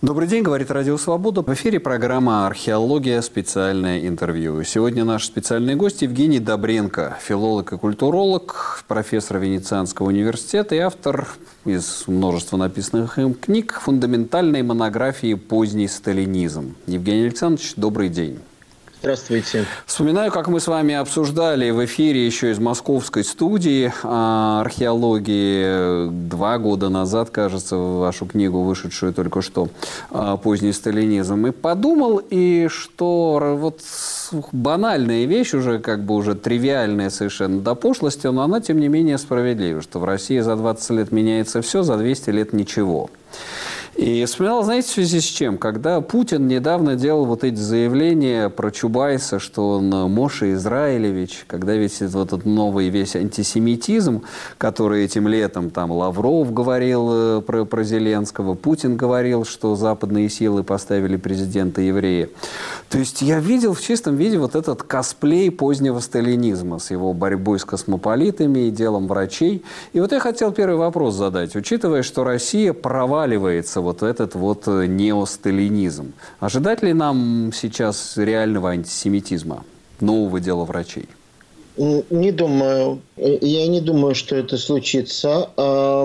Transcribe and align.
Добрый 0.00 0.28
день, 0.28 0.44
говорит 0.44 0.70
Радио 0.70 0.96
Свобода. 0.96 1.42
В 1.42 1.52
эфире 1.54 1.80
программа 1.80 2.46
«Археология. 2.46 3.20
Специальное 3.20 4.06
интервью». 4.06 4.62
Сегодня 4.62 5.04
наш 5.04 5.24
специальный 5.24 5.74
гость 5.74 6.02
Евгений 6.02 6.38
Добренко, 6.38 7.18
филолог 7.20 7.72
и 7.72 7.78
культуролог, 7.78 8.84
профессор 8.86 9.38
Венецианского 9.38 10.06
университета 10.06 10.76
и 10.76 10.78
автор 10.78 11.26
из 11.64 12.04
множества 12.06 12.56
написанных 12.56 13.18
им 13.18 13.34
книг 13.34 13.72
фундаментальной 13.72 14.62
монографии 14.62 15.34
«Поздний 15.34 15.88
сталинизм». 15.88 16.76
Евгений 16.86 17.24
Александрович, 17.24 17.72
добрый 17.74 18.08
день. 18.08 18.38
Здравствуйте. 19.00 19.64
Вспоминаю, 19.86 20.32
как 20.32 20.48
мы 20.48 20.58
с 20.58 20.66
вами 20.66 20.96
обсуждали 20.96 21.70
в 21.70 21.84
эфире 21.84 22.26
еще 22.26 22.50
из 22.50 22.58
московской 22.58 23.22
студии 23.22 23.92
археологии 24.02 26.08
два 26.28 26.58
года 26.58 26.88
назад, 26.88 27.30
кажется, 27.30 27.76
вашу 27.76 28.26
книгу, 28.26 28.62
вышедшую 28.62 29.14
только 29.14 29.40
что, 29.40 29.68
«Поздний 30.42 30.72
сталинизм». 30.72 31.46
И 31.46 31.52
подумал, 31.52 32.20
и 32.28 32.66
что 32.68 33.56
вот 33.56 33.82
банальная 34.50 35.26
вещь, 35.26 35.54
уже 35.54 35.78
как 35.78 36.02
бы 36.02 36.16
уже 36.16 36.34
тривиальная 36.34 37.10
совершенно 37.10 37.60
до 37.60 37.76
пошлости, 37.76 38.26
но 38.26 38.42
она, 38.42 38.60
тем 38.60 38.80
не 38.80 38.88
менее, 38.88 39.18
справедлива, 39.18 39.80
что 39.80 40.00
в 40.00 40.04
России 40.04 40.40
за 40.40 40.56
20 40.56 40.90
лет 40.90 41.12
меняется 41.12 41.62
все, 41.62 41.84
за 41.84 41.98
200 41.98 42.30
лет 42.30 42.52
ничего. 42.52 43.10
И 43.98 44.24
вспоминал, 44.26 44.62
знаете, 44.62 44.86
в 44.86 44.92
связи 44.92 45.20
с 45.20 45.24
чем? 45.24 45.58
Когда 45.58 46.00
Путин 46.00 46.46
недавно 46.46 46.94
делал 46.94 47.24
вот 47.24 47.42
эти 47.42 47.56
заявления 47.56 48.48
про 48.48 48.70
Чубайса, 48.70 49.40
что 49.40 49.70
он 49.70 49.88
Моша 49.88 50.52
Израилевич, 50.52 51.44
когда 51.48 51.74
весь 51.74 52.00
вот 52.02 52.28
этот 52.28 52.44
новый 52.44 52.90
весь 52.90 53.16
антисемитизм, 53.16 54.22
который 54.56 55.04
этим 55.04 55.26
летом 55.26 55.70
там 55.70 55.90
Лавров 55.90 56.52
говорил 56.52 57.08
э, 57.10 57.40
про, 57.40 57.64
про 57.64 57.82
Зеленского, 57.82 58.54
Путин 58.54 58.96
говорил, 58.96 59.44
что 59.44 59.74
западные 59.74 60.28
силы 60.28 60.62
поставили 60.62 61.16
президента 61.16 61.80
еврея. 61.80 62.28
То 62.90 62.98
есть 62.98 63.20
я 63.20 63.40
видел 63.40 63.74
в 63.74 63.80
чистом 63.80 64.14
виде 64.14 64.38
вот 64.38 64.54
этот 64.54 64.84
косплей 64.84 65.50
позднего 65.50 65.98
сталинизма 65.98 66.78
с 66.78 66.92
его 66.92 67.12
борьбой 67.14 67.58
с 67.58 67.64
космополитами 67.64 68.68
и 68.68 68.70
делом 68.70 69.08
врачей. 69.08 69.64
И 69.92 69.98
вот 69.98 70.12
я 70.12 70.20
хотел 70.20 70.52
первый 70.52 70.76
вопрос 70.76 71.16
задать. 71.16 71.56
Учитывая, 71.56 72.04
что 72.04 72.22
Россия 72.22 72.72
проваливается 72.72 73.87
вот 73.88 74.02
этот 74.02 74.34
вот 74.34 74.68
э, 74.68 74.86
неосталинизм. 74.86 76.12
Ожидать 76.40 76.82
ли 76.82 76.92
нам 76.92 77.52
сейчас 77.54 78.18
реального 78.18 78.70
антисемитизма, 78.70 79.64
нового 80.00 80.40
дела 80.40 80.64
врачей? 80.64 81.08
Не 81.78 82.32
думаю. 82.32 83.00
Я 83.16 83.66
не 83.68 83.80
думаю, 83.80 84.14
что 84.14 84.36
это 84.36 84.58
случится. 84.58 85.48
А, 85.56 86.04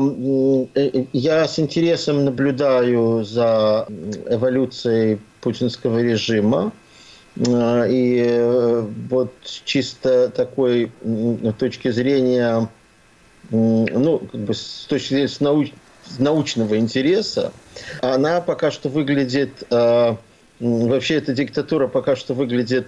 э, 0.76 1.06
я 1.12 1.48
с 1.48 1.60
интересом 1.60 2.24
наблюдаю 2.24 3.26
за 3.26 3.88
эволюцией 4.30 5.20
путинского 5.42 6.02
режима. 6.02 6.72
А, 7.48 7.86
и 7.86 8.24
э, 8.26 8.88
вот 9.10 9.34
чисто 9.66 10.30
такой 10.30 10.90
точки 11.60 11.92
зрения, 11.92 12.70
ну, 13.52 14.22
как 14.32 14.42
бы 14.42 14.54
с 14.54 14.86
точки 14.88 15.10
зрения 15.16 15.28
с 15.28 15.42
науч 15.42 15.74
научного 16.20 16.78
интереса, 16.78 17.52
она 18.02 18.42
пока 18.42 18.72
что 18.72 18.90
выглядит, 18.90 19.64
э, 19.70 20.16
вообще 20.60 21.16
эта 21.16 21.34
диктатура 21.34 21.88
пока 21.88 22.16
что 22.16 22.34
выглядит 22.34 22.88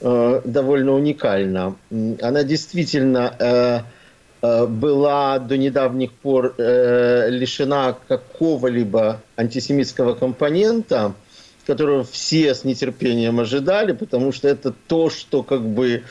э, 0.00 0.40
довольно 0.44 0.92
уникально. 0.92 1.76
Она 1.90 2.42
действительно 2.42 3.34
э, 3.38 4.66
была 4.66 5.38
до 5.38 5.58
недавних 5.58 6.12
пор 6.12 6.54
лишена 6.56 7.94
какого-либо 8.08 9.20
антисемитского 9.36 10.14
компонента, 10.14 11.12
которого 11.66 12.04
все 12.04 12.54
с 12.54 12.64
нетерпением 12.64 13.38
ожидали, 13.38 13.92
потому 13.92 14.32
что 14.32 14.48
это 14.48 14.74
то, 14.86 15.10
что 15.10 15.42
как 15.42 15.62
бы 15.62 16.04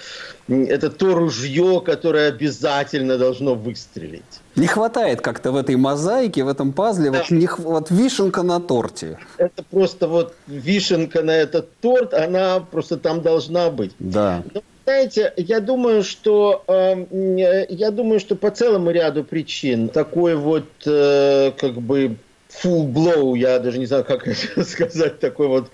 это 0.47 0.90
то 0.90 1.16
ружье, 1.16 1.81
которое 1.86 2.30
обязательно 2.30 3.18
должно 3.18 3.56
выстрелить. 3.56 4.24
Не 4.59 4.68
хватает 4.68 5.22
как-то 5.22 5.52
в 5.52 5.56
этой 5.56 5.75
мозаике, 5.75 6.44
в 6.44 6.47
этом 6.47 6.74
пазле, 6.74 7.12
да. 7.12 7.20
вот, 7.20 7.31
не, 7.31 7.47
вот 7.58 7.92
вишенка 7.92 8.44
на 8.44 8.59
торте. 8.59 9.18
Это 9.38 9.64
просто 9.64 10.08
вот 10.08 10.36
вишенка 10.47 11.24
на 11.24 11.31
этот 11.31 11.70
торт, 11.81 12.14
она 12.14 12.59
просто 12.59 12.97
там 12.97 13.22
должна 13.22 13.70
быть. 13.70 13.92
Да. 14.00 14.44
Но, 14.53 14.62
знаете, 14.86 15.34
я 15.38 15.59
думаю, 15.59 16.03
что 16.03 16.64
э, 16.68 17.66
я 17.70 17.92
думаю, 17.92 18.20
что 18.20 18.36
по 18.36 18.52
целому 18.52 18.92
ряду 18.92 19.24
причин 19.24 19.88
такой 19.88 20.36
вот 20.36 20.66
э, 20.86 21.52
как 21.58 21.76
бы 21.76 22.18
full 22.50 22.91
blow, 22.91 23.38
я 23.38 23.59
даже 23.59 23.78
не 23.78 23.86
знаю, 23.86 24.03
как 24.03 24.28
это 24.28 24.64
сказать, 24.66 25.20
такой 25.20 25.47
вот 25.47 25.70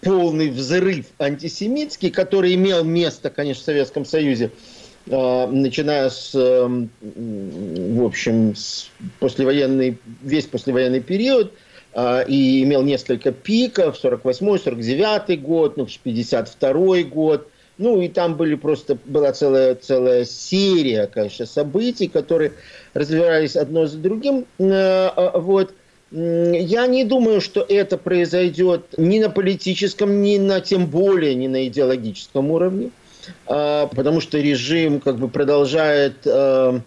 полный 0.00 0.50
взрыв 0.50 1.06
антисемитский, 1.18 2.10
который 2.10 2.54
имел 2.54 2.84
место, 2.84 3.30
конечно, 3.30 3.62
в 3.62 3.64
Советском 3.64 4.04
Союзе, 4.04 4.50
а, 4.50 4.75
начиная 5.06 6.10
с, 6.10 6.34
эм, 6.34 6.90
в 7.00 8.04
общем, 8.04 8.56
с 8.56 8.90
послевоенный, 9.20 9.98
весь 10.22 10.46
послевоенный 10.46 11.00
период, 11.00 11.52
а, 11.98 12.20
и 12.20 12.62
имел 12.62 12.82
несколько 12.82 13.32
пиков, 13.32 13.96
48-й, 14.02 14.58
49-й 14.58 15.36
год, 15.38 15.78
ну, 15.78 15.86
52-й 15.86 17.04
год, 17.04 17.48
ну, 17.78 18.02
и 18.02 18.08
там 18.08 18.36
были 18.36 18.54
просто, 18.54 18.98
была 19.06 19.32
целая, 19.32 19.76
целая 19.76 20.26
серия, 20.26 21.06
конечно, 21.06 21.46
событий, 21.46 22.08
которые 22.08 22.52
развивались 22.92 23.56
одно 23.56 23.86
за 23.86 23.96
другим, 23.96 24.44
э, 24.58 24.70
а, 24.70 25.38
вот, 25.38 25.72
я 26.10 26.86
не 26.86 27.04
думаю, 27.04 27.40
что 27.40 27.64
это 27.66 27.96
произойдет 27.96 28.94
ни 28.98 29.18
на 29.18 29.30
политическом, 29.30 30.20
ни 30.20 30.36
на 30.36 30.60
тем 30.60 30.86
более 30.86 31.34
не 31.34 31.48
на 31.48 31.66
идеологическом 31.66 32.50
уровне, 32.50 32.90
а, 32.90 33.05
потому 33.46 34.20
что 34.20 34.38
режим 34.38 35.00
как 35.00 35.16
бы 35.16 35.28
продолжает 35.28 36.16
э, 36.24 36.80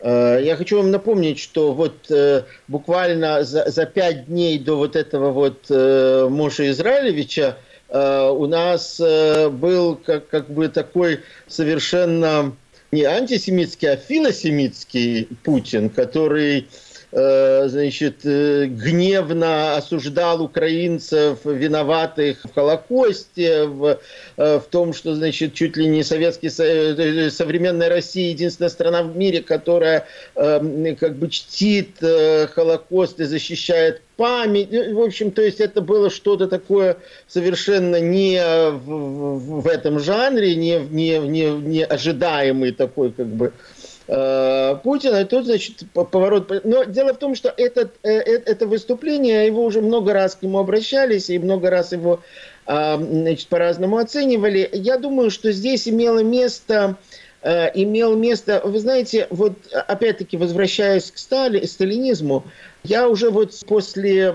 э, 0.00 0.40
я 0.42 0.56
хочу 0.56 0.78
вам 0.78 0.90
напомнить, 0.90 1.38
что 1.38 1.72
вот 1.72 2.10
э, 2.10 2.44
буквально 2.68 3.44
за, 3.44 3.70
за 3.70 3.86
пять 3.86 4.26
дней 4.26 4.58
до 4.58 4.76
вот 4.76 4.96
этого 4.96 5.32
вот 5.32 5.66
э, 5.70 6.28
Израилевича 6.70 7.56
у 7.88 8.46
нас 8.46 8.98
э, 8.98 9.48
был 9.48 9.94
как, 9.94 10.28
как 10.28 10.50
бы 10.50 10.68
такой 10.68 11.20
совершенно 11.46 12.52
не 12.90 13.04
антисемитский, 13.04 13.92
а 13.92 13.96
филосемитский 13.96 15.28
Путин, 15.44 15.90
который 15.90 16.68
значит, 17.16 18.20
э, 18.24 18.66
гневно 18.66 19.76
осуждал 19.76 20.42
украинцев, 20.42 21.38
виноватых 21.44 22.44
в 22.44 22.52
Холокосте, 22.52 23.64
в, 23.64 23.98
э, 24.36 24.58
в 24.58 24.64
том, 24.70 24.92
что, 24.92 25.14
значит, 25.14 25.54
чуть 25.54 25.78
ли 25.78 25.86
не 25.86 26.02
Советский 26.02 26.50
современная 26.50 27.88
Россия 27.88 28.30
единственная 28.30 28.68
страна 28.68 29.02
в 29.02 29.16
мире, 29.16 29.42
которая 29.42 30.06
как 30.34 31.16
бы 31.16 31.28
чтит 31.30 31.98
Холокост 32.00 33.20
и 33.20 33.24
защищает 33.24 34.02
память. 34.16 34.70
В 34.70 35.00
общем, 35.00 35.30
то 35.30 35.42
есть 35.42 35.60
это 35.60 35.80
было 35.80 36.10
что-то 36.10 36.48
такое 36.48 36.98
совершенно 37.28 38.00
не 38.00 38.38
в, 38.70 39.60
в 39.62 39.66
этом 39.66 39.98
жанре, 40.00 40.54
не, 40.54 40.78
не, 40.78 41.18
не, 41.18 41.50
не 41.50 41.84
ожидаемый 41.84 42.72
такой 42.72 43.12
как 43.12 43.26
бы 43.26 43.52
Э, 43.75 43.75
Путина, 44.06 45.22
и 45.22 45.24
тут, 45.24 45.46
значит, 45.46 45.82
поворот. 45.92 46.64
Но 46.64 46.84
дело 46.84 47.12
в 47.12 47.18
том, 47.18 47.34
что 47.34 47.52
этот, 47.56 47.94
э, 48.04 48.18
э, 48.18 48.42
это 48.46 48.66
выступление, 48.66 49.46
его 49.46 49.64
уже 49.64 49.80
много 49.80 50.12
раз 50.12 50.36
к 50.36 50.42
нему 50.42 50.58
обращались, 50.58 51.28
и 51.28 51.38
много 51.38 51.70
раз 51.70 51.92
его 51.92 52.20
значит, 52.66 53.46
по-разному 53.46 53.98
оценивали. 53.98 54.68
Я 54.72 54.98
думаю, 54.98 55.30
что 55.30 55.52
здесь 55.52 55.88
имело 55.88 56.20
место 56.20 56.96
имел 57.44 58.16
место, 58.16 58.60
вы 58.64 58.80
знаете, 58.80 59.28
вот 59.30 59.52
опять-таки 59.72 60.36
возвращаясь 60.36 61.12
к 61.12 61.18
Стали, 61.18 61.64
сталинизму, 61.64 62.42
я 62.82 63.08
уже 63.08 63.30
вот 63.30 63.54
после 63.68 64.32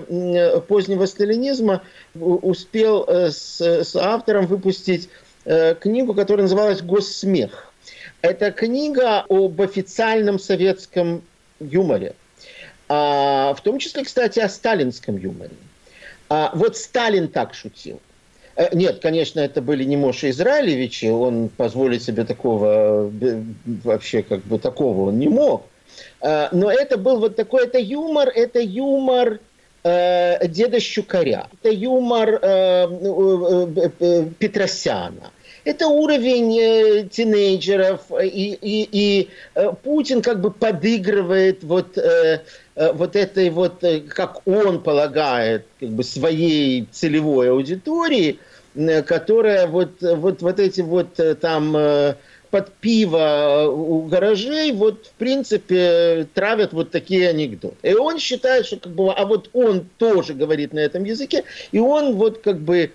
позднего 0.69 1.05
сталинизма 1.07 1.81
успел 2.15 3.05
с, 3.09 3.59
с 3.59 3.95
автором 3.97 4.45
выпустить 4.45 5.09
книгу, 5.43 6.13
которая 6.13 6.43
называлась 6.43 6.81
«Госсмех». 6.81 7.70
Это 8.21 8.51
книга 8.51 9.25
об 9.29 9.61
официальном 9.61 10.39
советском 10.39 11.23
юморе. 11.59 12.13
А, 12.87 13.53
в 13.53 13.61
том 13.61 13.79
числе, 13.79 14.03
кстати, 14.03 14.39
о 14.39 14.49
сталинском 14.49 15.17
юморе. 15.17 15.51
А, 16.29 16.51
вот 16.53 16.77
Сталин 16.77 17.27
так 17.29 17.53
шутил. 17.53 17.99
Э, 18.55 18.67
нет, 18.75 18.99
конечно, 18.99 19.39
это 19.39 19.61
были 19.61 19.83
не 19.83 19.97
Моша 19.97 20.29
Израилевичи, 20.29 21.05
он 21.05 21.49
позволить 21.49 22.03
себе 22.03 22.25
такого, 22.25 23.11
вообще 23.83 24.23
как 24.23 24.41
бы 24.41 24.59
такого 24.59 25.09
он 25.09 25.19
не 25.19 25.29
мог. 25.29 25.65
А, 26.21 26.49
но 26.51 26.71
это 26.71 26.97
был 26.97 27.19
вот 27.19 27.35
такой, 27.35 27.65
это 27.65 27.79
юмор, 27.79 28.29
это 28.29 28.59
юмор 28.59 29.39
э, 29.83 30.47
деда 30.47 30.79
Щукаря, 30.79 31.47
это 31.61 31.73
юмор 31.73 32.39
э, 32.41 32.87
э, 32.91 33.89
э, 33.99 34.25
Петросяна, 34.37 35.31
это 35.63 35.87
уровень 35.87 36.57
э, 36.59 37.07
тинейджеров, 37.09 38.01
и, 38.21 38.57
и, 38.61 38.89
и 38.91 39.29
э, 39.55 39.71
Путин 39.83 40.21
как 40.21 40.41
бы 40.41 40.51
подыгрывает 40.51 41.63
вот, 41.63 41.97
э, 41.97 42.41
э, 42.75 42.91
вот 42.93 43.15
этой 43.15 43.49
вот, 43.49 43.83
э, 43.83 44.01
как 44.01 44.47
он 44.47 44.81
полагает, 44.81 45.65
как 45.79 45.89
бы 45.89 46.03
своей 46.03 46.87
целевой 46.91 47.51
аудитории, 47.51 48.39
э, 48.75 49.01
которая 49.03 49.67
вот, 49.67 50.01
вот, 50.01 50.41
вот 50.41 50.59
эти 50.59 50.81
вот 50.81 51.19
э, 51.19 51.35
там... 51.35 51.75
Э, 51.75 52.15
под 52.51 52.73
пиво 52.73 53.67
у 53.71 54.03
гаражей, 54.03 54.73
вот, 54.73 55.07
в 55.07 55.13
принципе, 55.13 56.27
травят 56.33 56.73
вот 56.73 56.91
такие 56.91 57.29
анекдоты. 57.29 57.75
И 57.81 57.93
он 57.93 58.19
считает, 58.19 58.65
что, 58.65 58.75
как 58.75 58.91
бы, 58.91 59.11
а 59.11 59.25
вот 59.25 59.49
он 59.53 59.87
тоже 59.97 60.33
говорит 60.33 60.73
на 60.73 60.79
этом 60.79 61.05
языке, 61.05 61.45
и 61.71 61.79
он 61.79 62.15
вот, 62.15 62.39
как 62.39 62.59
бы, 62.59 62.91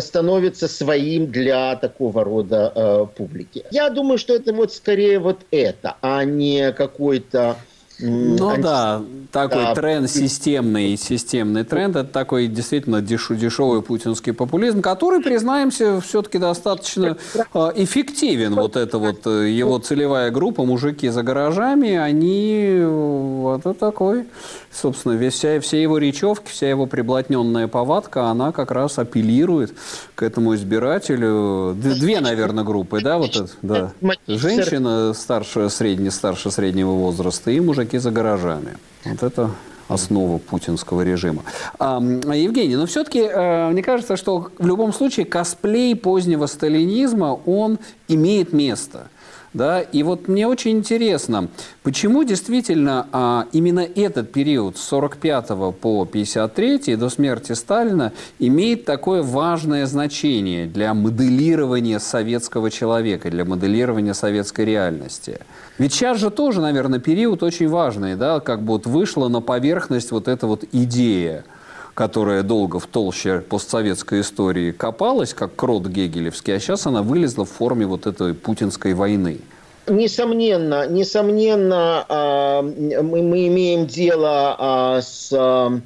становится 0.00 0.68
своим 0.68 1.30
для 1.30 1.76
такого 1.76 2.24
рода 2.24 2.72
э, 2.74 3.06
публики. 3.16 3.64
Я 3.70 3.90
думаю, 3.90 4.18
что 4.18 4.34
это 4.34 4.52
вот 4.52 4.72
скорее 4.72 5.18
вот 5.18 5.40
это, 5.50 5.96
а 6.00 6.24
не 6.24 6.72
какой-то 6.72 7.56
ну 8.02 8.48
анти... 8.48 8.62
да, 8.62 9.02
такой 9.30 9.62
да. 9.62 9.74
тренд 9.74 10.10
системный, 10.10 10.96
системный 10.96 11.64
тренд. 11.64 11.94
Это 11.94 12.08
такой 12.08 12.48
действительно 12.48 13.00
дешевый 13.00 13.82
путинский 13.82 14.32
популизм, 14.32 14.82
который, 14.82 15.22
признаемся, 15.22 16.00
все-таки 16.00 16.38
достаточно 16.38 17.16
а, 17.54 17.72
эффективен. 17.74 18.54
Вот 18.54 18.76
эта 18.76 18.98
вот 18.98 19.26
э, 19.26 19.50
его 19.50 19.78
целевая 19.78 20.30
группа, 20.30 20.64
мужики 20.64 21.08
за 21.08 21.22
гаражами, 21.22 21.94
они 21.94 22.80
вот 22.84 23.60
это 23.60 23.74
такой, 23.74 24.24
собственно, 24.72 25.12
весь, 25.12 25.34
вся, 25.34 25.60
все 25.60 25.82
его 25.82 25.98
речевки, 25.98 26.50
вся 26.50 26.68
его 26.68 26.86
приблотненная 26.86 27.68
повадка, 27.68 28.26
она 28.26 28.52
как 28.52 28.70
раз 28.70 28.98
апеллирует 28.98 29.74
к 30.14 30.22
этому 30.22 30.54
избирателю. 30.54 31.74
Две, 31.74 32.20
наверное, 32.20 32.64
группы, 32.64 33.00
да, 33.02 33.18
вот 33.18 33.36
это, 33.36 33.48
да. 33.62 33.92
Женщина 34.26 35.12
старше, 35.14 35.68
средне, 35.70 36.10
старше 36.10 36.50
среднего 36.50 36.92
возраста 36.92 37.50
и 37.50 37.60
мужики 37.60 37.98
за 37.98 38.10
гаражами. 38.10 38.76
Вот 39.04 39.22
это 39.22 39.50
основа 39.88 40.38
путинского 40.38 41.02
режима. 41.02 41.42
А, 41.78 42.00
Евгений, 42.00 42.76
но 42.76 42.86
все-таки 42.86 43.20
э, 43.20 43.70
мне 43.70 43.82
кажется, 43.82 44.16
что 44.16 44.48
в 44.58 44.66
любом 44.66 44.92
случае 44.92 45.26
косплей 45.26 45.94
позднего 45.94 46.46
сталинизма, 46.46 47.38
он 47.44 47.78
имеет 48.08 48.52
место– 48.52 49.08
да? 49.54 49.80
И 49.80 50.02
вот 50.02 50.28
мне 50.28 50.46
очень 50.46 50.72
интересно, 50.72 51.48
почему 51.82 52.24
действительно 52.24 53.06
а, 53.12 53.46
именно 53.52 53.80
этот 53.80 54.32
период 54.32 54.76
с 54.76 54.82
45 54.82 55.74
по 55.80 56.04
53 56.04 56.96
до 56.96 57.08
смерти 57.08 57.52
Сталина 57.52 58.12
имеет 58.38 58.84
такое 58.84 59.22
важное 59.22 59.86
значение 59.86 60.66
для 60.66 60.94
моделирования 60.94 62.00
советского 62.00 62.70
человека, 62.70 63.30
для 63.30 63.44
моделирования 63.44 64.14
советской 64.14 64.64
реальности? 64.64 65.40
Ведь 65.78 65.92
сейчас 65.92 66.18
же 66.18 66.30
тоже, 66.30 66.60
наверное, 66.60 66.98
период 66.98 67.42
очень 67.42 67.68
важный, 67.68 68.16
да, 68.16 68.40
как 68.40 68.62
бы 68.62 68.74
вот 68.74 68.86
вышла 68.86 69.28
на 69.28 69.40
поверхность 69.40 70.10
вот 70.10 70.28
эта 70.28 70.46
вот 70.46 70.64
идея– 70.72 71.44
которая 71.94 72.42
долго 72.42 72.78
в 72.78 72.86
толще 72.86 73.40
постсоветской 73.40 74.22
истории 74.22 74.72
копалась, 74.72 75.34
как 75.34 75.54
крот 75.54 75.86
гегелевский, 75.86 76.56
а 76.56 76.60
сейчас 76.60 76.86
она 76.86 77.02
вылезла 77.02 77.44
в 77.44 77.50
форме 77.50 77.86
вот 77.86 78.06
этой 78.06 78.34
путинской 78.34 78.94
войны. 78.94 79.40
Несомненно, 79.88 80.86
несомненно, 80.86 82.06
а, 82.08 82.62
мы, 82.62 83.46
имеем 83.48 83.86
дело 83.86 84.56
а, 84.58 85.02
с 85.02 85.30
а, 85.32 85.80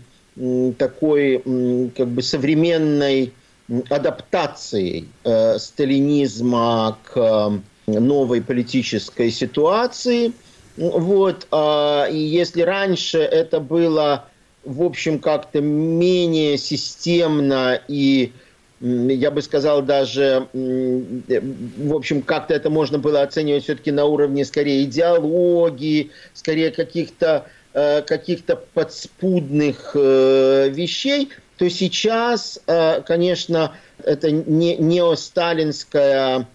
такой 0.78 1.38
как 1.96 2.08
бы 2.08 2.22
современной 2.22 3.32
адаптацией 3.88 5.08
э, 5.24 5.58
сталинизма 5.58 6.98
к 7.04 7.52
новой 7.86 8.42
политической 8.42 9.30
ситуации. 9.30 10.32
Вот. 10.76 11.48
И 11.52 12.18
если 12.18 12.60
раньше 12.60 13.18
это 13.18 13.58
было 13.58 14.26
в 14.66 14.82
общем, 14.82 15.18
как-то 15.18 15.60
менее 15.60 16.58
системно 16.58 17.80
и 17.88 18.32
я 18.80 19.30
бы 19.30 19.40
сказал, 19.40 19.80
даже, 19.80 20.48
в 20.52 21.94
общем, 21.94 22.20
как-то 22.20 22.52
это 22.52 22.68
можно 22.68 22.98
было 22.98 23.22
оценивать 23.22 23.64
все-таки 23.64 23.90
на 23.90 24.04
уровне 24.04 24.44
скорее 24.44 24.84
идеологии, 24.84 26.10
скорее 26.34 26.70
каких-то 26.70 27.46
э, 27.72 28.02
каких-то 28.02 28.56
подспудных 28.74 29.92
э, 29.94 30.68
вещей, 30.68 31.30
то 31.56 31.70
сейчас, 31.70 32.60
э, 32.66 33.00
конечно, 33.00 33.74
это 34.04 34.30
не 34.30 34.76
неосталинская 34.76 36.46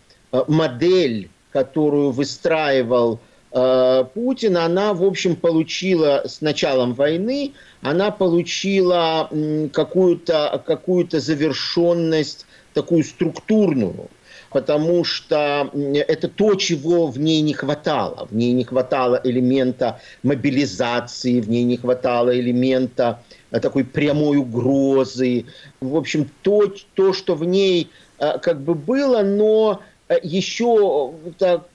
модель, 0.47 1.27
которую 1.51 2.11
выстраивал 2.11 3.19
Путина, 3.51 4.65
она, 4.65 4.93
в 4.93 5.03
общем, 5.03 5.35
получила 5.35 6.23
с 6.25 6.39
началом 6.39 6.93
войны, 6.93 7.53
она 7.81 8.09
получила 8.09 9.29
какую-то 9.73 10.63
какую 10.65 11.09
завершенность, 11.11 12.45
такую 12.73 13.03
структурную, 13.03 14.09
потому 14.51 15.03
что 15.03 15.69
это 15.73 16.27
то, 16.27 16.55
чего 16.55 17.07
в 17.07 17.19
ней 17.19 17.41
не 17.41 17.53
хватало. 17.53 18.27
В 18.29 18.35
ней 18.35 18.53
не 18.53 18.63
хватало 18.63 19.19
элемента 19.23 19.99
мобилизации, 20.23 21.41
в 21.41 21.49
ней 21.49 21.63
не 21.63 21.77
хватало 21.77 22.37
элемента 22.37 23.23
э, 23.51 23.59
такой 23.59 23.83
прямой 23.83 24.37
угрозы. 24.37 25.45
В 25.79 25.95
общем, 25.95 26.29
то, 26.41 26.73
то 26.95 27.13
что 27.13 27.35
в 27.35 27.43
ней 27.43 27.89
э, 28.19 28.39
как 28.39 28.61
бы 28.61 28.75
было, 28.75 29.21
но 29.21 29.81
еще 30.23 31.13
так, 31.37 31.67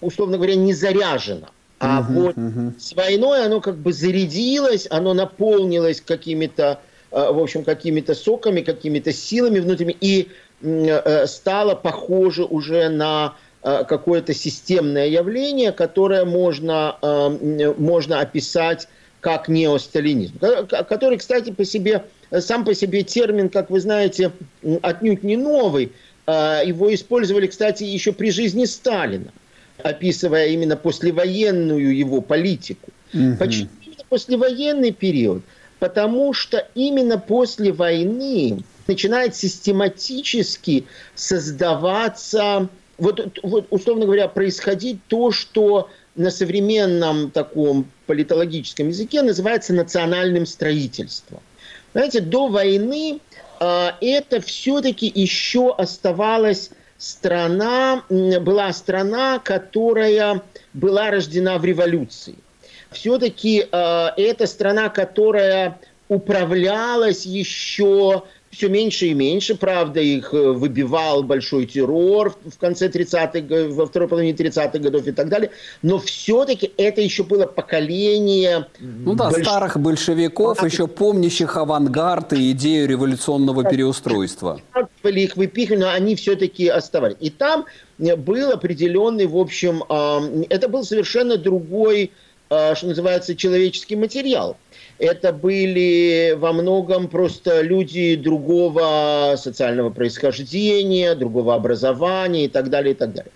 условно 0.00 0.36
говоря, 0.36 0.54
не 0.54 0.72
заряжено. 0.72 1.48
А 1.80 2.00
угу, 2.00 2.12
вот 2.12 2.36
угу. 2.36 2.72
с 2.78 2.92
войной 2.94 3.44
оно 3.44 3.60
как 3.60 3.76
бы 3.76 3.92
зарядилось, 3.92 4.86
оно 4.90 5.14
наполнилось 5.14 6.00
какими-то, 6.00 6.80
э, 7.12 7.32
в 7.32 7.38
общем, 7.38 7.64
какими-то 7.64 8.14
соками, 8.14 8.62
какими-то 8.62 9.12
силами 9.12 9.60
внутренними, 9.60 9.96
и 10.00 10.28
э, 10.60 11.26
стало 11.26 11.76
похоже 11.76 12.44
уже 12.44 12.88
на 12.88 13.36
э, 13.62 13.84
какое-то 13.84 14.34
системное 14.34 15.06
явление, 15.06 15.70
которое 15.70 16.24
можно, 16.24 16.96
можно 17.78 18.20
описать 18.20 18.88
как 19.20 19.48
неосталинизм, 19.48 20.38
который, 20.68 21.18
кстати, 21.18 21.50
по 21.50 21.64
себе, 21.64 22.04
сам 22.40 22.64
по 22.64 22.74
себе 22.74 23.02
термин, 23.02 23.48
как 23.48 23.70
вы 23.70 23.80
знаете, 23.80 24.32
отнюдь 24.82 25.22
не 25.22 25.36
новый. 25.36 25.92
Его 26.26 26.94
использовали, 26.94 27.46
кстати, 27.46 27.84
еще 27.84 28.12
при 28.12 28.30
жизни 28.30 28.64
Сталина 28.64 29.32
описывая 29.82 30.48
именно 30.48 30.76
послевоенную 30.76 31.96
его 31.96 32.20
политику. 32.20 32.90
Угу. 33.14 33.36
Почему 33.38 33.68
именно 33.84 34.04
послевоенный 34.08 34.92
период? 34.92 35.42
Потому 35.78 36.32
что 36.32 36.66
именно 36.74 37.18
после 37.18 37.72
войны 37.72 38.62
начинает 38.86 39.36
систематически 39.36 40.86
создаваться, 41.14 42.68
вот, 42.98 43.38
вот 43.42 43.66
условно 43.70 44.06
говоря, 44.06 44.28
происходить 44.28 44.98
то, 45.06 45.30
что 45.30 45.88
на 46.16 46.30
современном 46.30 47.30
таком 47.30 47.86
политологическом 48.06 48.88
языке 48.88 49.22
называется 49.22 49.72
национальным 49.72 50.46
строительством. 50.46 51.40
Знаете, 51.92 52.20
до 52.20 52.48
войны 52.48 53.20
э, 53.60 53.90
это 54.00 54.40
все-таки 54.40 55.10
еще 55.14 55.72
оставалось 55.74 56.70
страна 56.98 58.02
была 58.08 58.72
страна, 58.72 59.38
которая 59.38 60.42
была 60.74 61.10
рождена 61.10 61.58
в 61.58 61.64
революции. 61.64 62.34
Все-таки 62.90 63.66
э, 63.70 64.08
это 64.16 64.46
страна, 64.46 64.88
которая 64.88 65.78
управлялась 66.08 67.24
еще 67.24 68.24
все 68.50 68.68
меньше 68.68 69.06
и 69.06 69.14
меньше. 69.14 69.54
Правда, 69.54 70.00
их 70.00 70.32
э, 70.32 70.52
выбивал 70.52 71.22
большой 71.22 71.66
террор 71.66 72.34
в 72.44 72.58
конце 72.58 72.88
30-х, 72.88 73.74
во 73.74 73.86
второй 73.86 74.08
половине 74.08 74.32
30-х 74.32 74.78
годов 74.78 75.06
и 75.06 75.12
так 75.12 75.28
далее. 75.28 75.50
Но 75.82 75.98
все-таки 75.98 76.72
это 76.76 77.00
еще 77.00 77.24
было 77.24 77.46
поколение... 77.46 78.66
Ну 78.80 79.14
да, 79.14 79.30
больш... 79.30 79.44
старых 79.44 79.78
большевиков, 79.78 80.62
а, 80.62 80.66
еще 80.66 80.86
помнящих 80.86 81.56
авангард 81.56 82.32
и 82.32 82.50
идею 82.52 82.88
революционного 82.88 83.64
переустройства. 83.64 84.60
Их 85.04 85.36
выпихивали, 85.36 85.80
но 85.80 85.90
они 85.90 86.16
все-таки 86.16 86.68
оставались. 86.68 87.16
И 87.20 87.30
там 87.30 87.66
э, 87.98 88.16
был 88.16 88.50
определенный, 88.50 89.26
в 89.26 89.36
общем, 89.36 89.82
это 90.48 90.68
был 90.68 90.84
совершенно 90.84 91.36
другой, 91.36 92.12
что 92.48 92.86
называется, 92.86 93.36
человеческий 93.36 93.96
материал 93.96 94.56
это 94.98 95.32
были 95.32 96.34
во 96.36 96.52
многом 96.52 97.08
просто 97.08 97.60
люди 97.62 98.16
другого 98.16 99.34
социального 99.36 99.90
происхождения, 99.90 101.14
другого 101.14 101.54
образования 101.54 102.46
и 102.46 102.48
так 102.48 102.68
далее, 102.68 102.92
и 102.92 102.96
так 102.96 103.12
далее. 103.14 103.32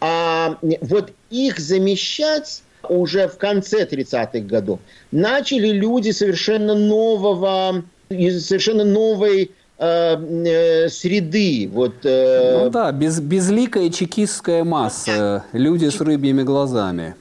А 0.00 0.58
вот 0.80 1.12
их 1.30 1.58
замещать 1.58 2.62
уже 2.88 3.28
в 3.28 3.36
конце 3.36 3.84
30-х 3.84 4.40
годов 4.40 4.80
начали 5.12 5.68
люди 5.68 6.10
совершенно 6.10 6.74
нового, 6.74 7.84
совершенно 8.08 8.84
новой 8.84 9.52
э, 9.78 10.88
среды. 10.88 11.70
Вот, 11.72 11.94
э... 12.04 12.64
Ну 12.64 12.70
да, 12.70 12.90
без, 12.90 13.20
безликая 13.20 13.90
чекистская 13.90 14.64
масса, 14.64 15.44
люди 15.52 15.86
с 15.86 16.00
рыбьими 16.00 16.42
глазами. 16.42 17.14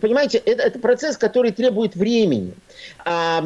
Понимаете, 0.00 0.38
это, 0.38 0.62
это 0.62 0.78
процесс, 0.78 1.16
который 1.16 1.52
требует 1.52 1.94
времени. 1.94 2.54
А 3.04 3.42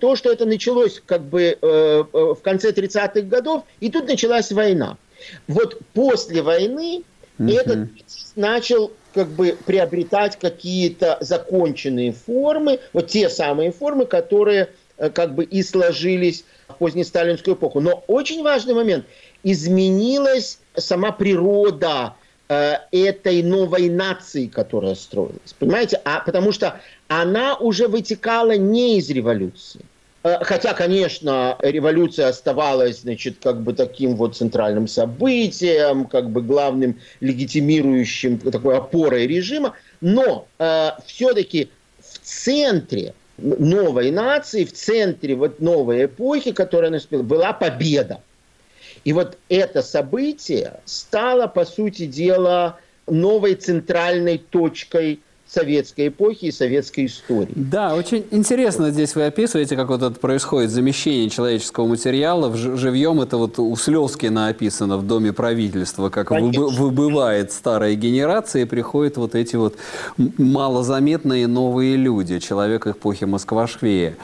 то, 0.00 0.16
что 0.16 0.32
это 0.32 0.46
началось 0.46 1.02
как 1.04 1.22
бы 1.22 1.58
э, 1.60 2.04
в 2.12 2.38
конце 2.42 2.70
30-х 2.70 3.22
годов, 3.22 3.64
и 3.80 3.90
тут 3.90 4.08
началась 4.08 4.52
война. 4.52 4.96
Вот 5.46 5.78
после 5.92 6.42
войны 6.42 7.02
mm-hmm. 7.38 7.60
этот 7.60 7.88
начал 8.36 8.92
как 9.14 9.28
бы 9.28 9.56
приобретать 9.66 10.38
какие-то 10.38 11.18
законченные 11.20 12.12
формы, 12.12 12.80
вот 12.92 13.08
те 13.08 13.28
самые 13.28 13.72
формы, 13.72 14.06
которые 14.06 14.70
как 15.14 15.34
бы 15.34 15.44
и 15.44 15.62
сложились 15.62 16.44
позднесталинскую 16.78 17.56
эпоху. 17.56 17.80
Но 17.80 18.04
очень 18.06 18.42
важный 18.42 18.74
момент. 18.74 19.04
Изменилась 19.42 20.58
сама 20.76 21.12
природа 21.12 22.14
э, 22.14 22.21
этой 22.48 23.42
новой 23.42 23.88
нации, 23.88 24.46
которая 24.46 24.94
строилась. 24.94 25.54
Понимаете? 25.58 26.00
А, 26.04 26.20
потому 26.20 26.52
что 26.52 26.80
она 27.08 27.56
уже 27.56 27.88
вытекала 27.88 28.56
не 28.56 28.98
из 28.98 29.08
революции. 29.08 29.80
Э, 30.24 30.38
хотя, 30.42 30.72
конечно, 30.74 31.56
революция 31.60 32.28
оставалась, 32.28 33.00
значит, 33.00 33.36
как 33.42 33.60
бы 33.60 33.72
таким 33.72 34.16
вот 34.16 34.36
центральным 34.36 34.86
событием, 34.86 36.04
как 36.04 36.30
бы 36.30 36.42
главным 36.42 36.98
легитимирующим 37.20 38.38
такой 38.38 38.76
опорой 38.76 39.26
режима, 39.26 39.74
но 40.00 40.46
э, 40.58 40.90
все-таки 41.06 41.70
в 42.00 42.18
центре 42.22 43.14
новой 43.38 44.10
нации, 44.10 44.64
в 44.64 44.72
центре 44.72 45.34
вот 45.34 45.60
новой 45.60 46.04
эпохи, 46.04 46.52
которая 46.52 46.90
наступила, 46.90 47.22
была 47.22 47.52
победа. 47.52 48.20
И 49.04 49.12
вот 49.12 49.38
это 49.48 49.82
событие 49.82 50.80
стало, 50.84 51.46
по 51.46 51.64
сути 51.64 52.06
дела, 52.06 52.78
новой 53.06 53.54
центральной 53.56 54.38
точкой 54.38 55.20
советской 55.52 56.08
эпохи 56.08 56.46
и 56.46 56.52
советской 56.52 57.06
истории. 57.06 57.52
Да, 57.54 57.94
очень 57.94 58.24
интересно 58.30 58.90
здесь 58.90 59.14
вы 59.14 59.24
описываете, 59.24 59.76
как 59.76 59.88
вот 59.88 60.02
это 60.02 60.18
происходит 60.18 60.70
замещение 60.70 61.28
человеческого 61.28 61.86
материала. 61.86 62.48
В 62.48 62.56
живьем 62.56 63.20
это 63.20 63.36
вот 63.36 63.58
у 63.58 63.76
Слезкина 63.76 64.48
описано 64.48 64.96
в 64.96 65.06
Доме 65.06 65.32
правительства, 65.32 66.08
как 66.08 66.28
Конечно. 66.28 66.62
выбывает 66.62 67.52
старая 67.52 67.94
генерация 67.94 68.62
и 68.62 68.64
приходят 68.64 69.16
вот 69.16 69.34
эти 69.34 69.56
вот 69.56 69.76
малозаметные 70.16 71.46
новые 71.46 71.96
люди, 71.96 72.38
человек 72.38 72.86
эпохи 72.86 73.24
Москва-Швея. 73.24 74.16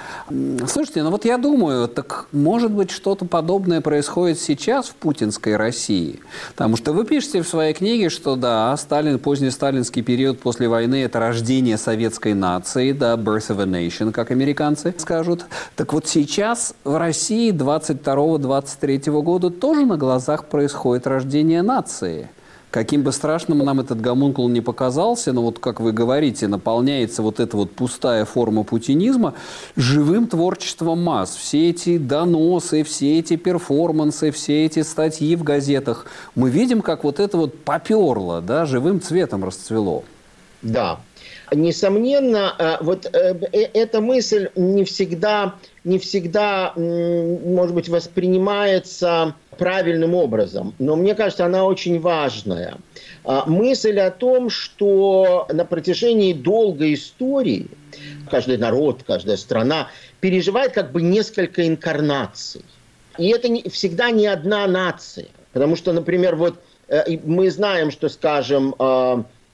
Слушайте, 0.67 1.03
ну 1.03 1.11
вот 1.11 1.27
я 1.27 1.37
думаю, 1.37 1.89
так 1.89 2.27
может 2.33 2.73
быть 2.73 2.91
что-то 2.91 3.27
подобное 3.27 3.83
происходит 3.83 4.41
сейчас 4.41 4.87
в 4.87 4.95
путинской 4.95 5.57
России? 5.57 6.21
Потому 6.57 6.77
что 6.77 6.93
вы 6.93 7.05
пишете 7.05 7.43
в 7.43 7.49
своей 7.49 7.75
книге, 7.75 8.09
что 8.09 8.37
да, 8.37 8.75
Сталин, 8.79 9.19
поздний 9.19 9.51
сталинский 9.51 10.03
период 10.03 10.39
после 10.39 10.69
войны– 10.69 11.03
это 11.05 11.18
рождение 11.19 11.77
советской 11.77 12.35
нации, 12.35 12.93
да, 12.93 13.15
birth 13.15 13.51
of 13.51 13.63
a 13.63 13.67
nation, 13.67 14.13
как 14.13 14.31
американцы 14.31 14.95
скажут. 14.99 15.47
Так 15.77 15.93
вот 15.93 16.07
сейчас 16.07 16.75
в 16.85 16.99
России 16.99 17.53
22-23 17.53 19.23
года 19.23 19.51
тоже 19.51 19.87
на 19.87 19.97
глазах 19.97 20.47
происходит 20.47 21.07
рождение 21.07 21.63
нации. 21.63 22.29
Каким 22.71 23.03
бы 23.03 23.13
страшным 23.13 23.59
нам 23.59 23.81
этот 23.81 23.99
гомункул 24.01 24.49
не 24.51 24.61
показался, 24.61 25.33
но 25.33 25.43
вот, 25.43 25.59
как 25.59 25.81
вы 25.81 25.93
говорите, 25.93 26.49
наполняется 26.49 27.23
вот 27.23 27.41
эта 27.41 27.57
вот 27.57 27.73
пустая 27.73 28.27
форма 28.27 28.63
путинизма 28.63 29.33
живым 29.75 30.27
творчеством 30.27 31.03
масс. 31.03 31.35
Все 31.35 31.71
эти 31.71 31.97
доносы, 31.97 32.83
все 32.83 33.21
эти 33.21 33.37
перформансы, 33.37 34.31
все 34.33 34.67
эти 34.67 34.83
статьи 34.83 35.35
в 35.35 35.45
газетах. 35.45 36.05
Мы 36.35 36.51
видим, 36.51 36.83
как 36.83 37.05
вот 37.05 37.21
это 37.21 37.39
вот 37.39 37.59
поперло, 37.59 38.43
да, 38.43 38.67
живым 38.67 39.01
цветом 39.01 39.45
расцвело. 39.45 40.05
Да, 40.61 41.01
Несомненно, 41.53 42.55
э, 42.59 42.77
вот 42.81 43.07
э, 43.07 43.35
э, 43.53 43.63
эта 43.75 44.01
мысль 44.01 44.49
не 44.57 44.85
всегда, 44.85 45.55
не 45.85 45.99
всегда, 45.99 46.73
может 46.77 47.75
быть, 47.75 47.89
воспринимается 47.89 49.35
правильным 49.57 50.15
образом, 50.15 50.75
но 50.79 50.97
мне 50.97 51.15
кажется, 51.15 51.45
она 51.45 51.65
очень 51.65 51.99
важная. 52.01 52.77
А, 53.25 53.45
мысль 53.47 53.99
о 53.99 54.11
том, 54.11 54.51
что 54.51 55.49
на 55.53 55.65
протяжении 55.65 56.33
долгой 56.33 56.95
истории 56.95 57.69
каждый 58.31 58.59
народ, 58.59 59.03
каждая 59.07 59.37
страна 59.37 59.89
переживает 60.21 60.73
как 60.73 60.93
бы 60.93 61.03
несколько 61.03 61.67
инкарнаций. 61.67 62.65
И 63.19 63.29
это 63.29 63.49
не, 63.49 63.69
всегда 63.69 64.11
не 64.11 64.27
одна 64.27 64.67
нация. 64.67 65.27
Потому 65.53 65.75
что, 65.75 65.93
например, 65.93 66.37
вот 66.37 66.61
мы 67.25 67.51
знаем, 67.51 67.91
что, 67.91 68.09
скажем, 68.09 68.75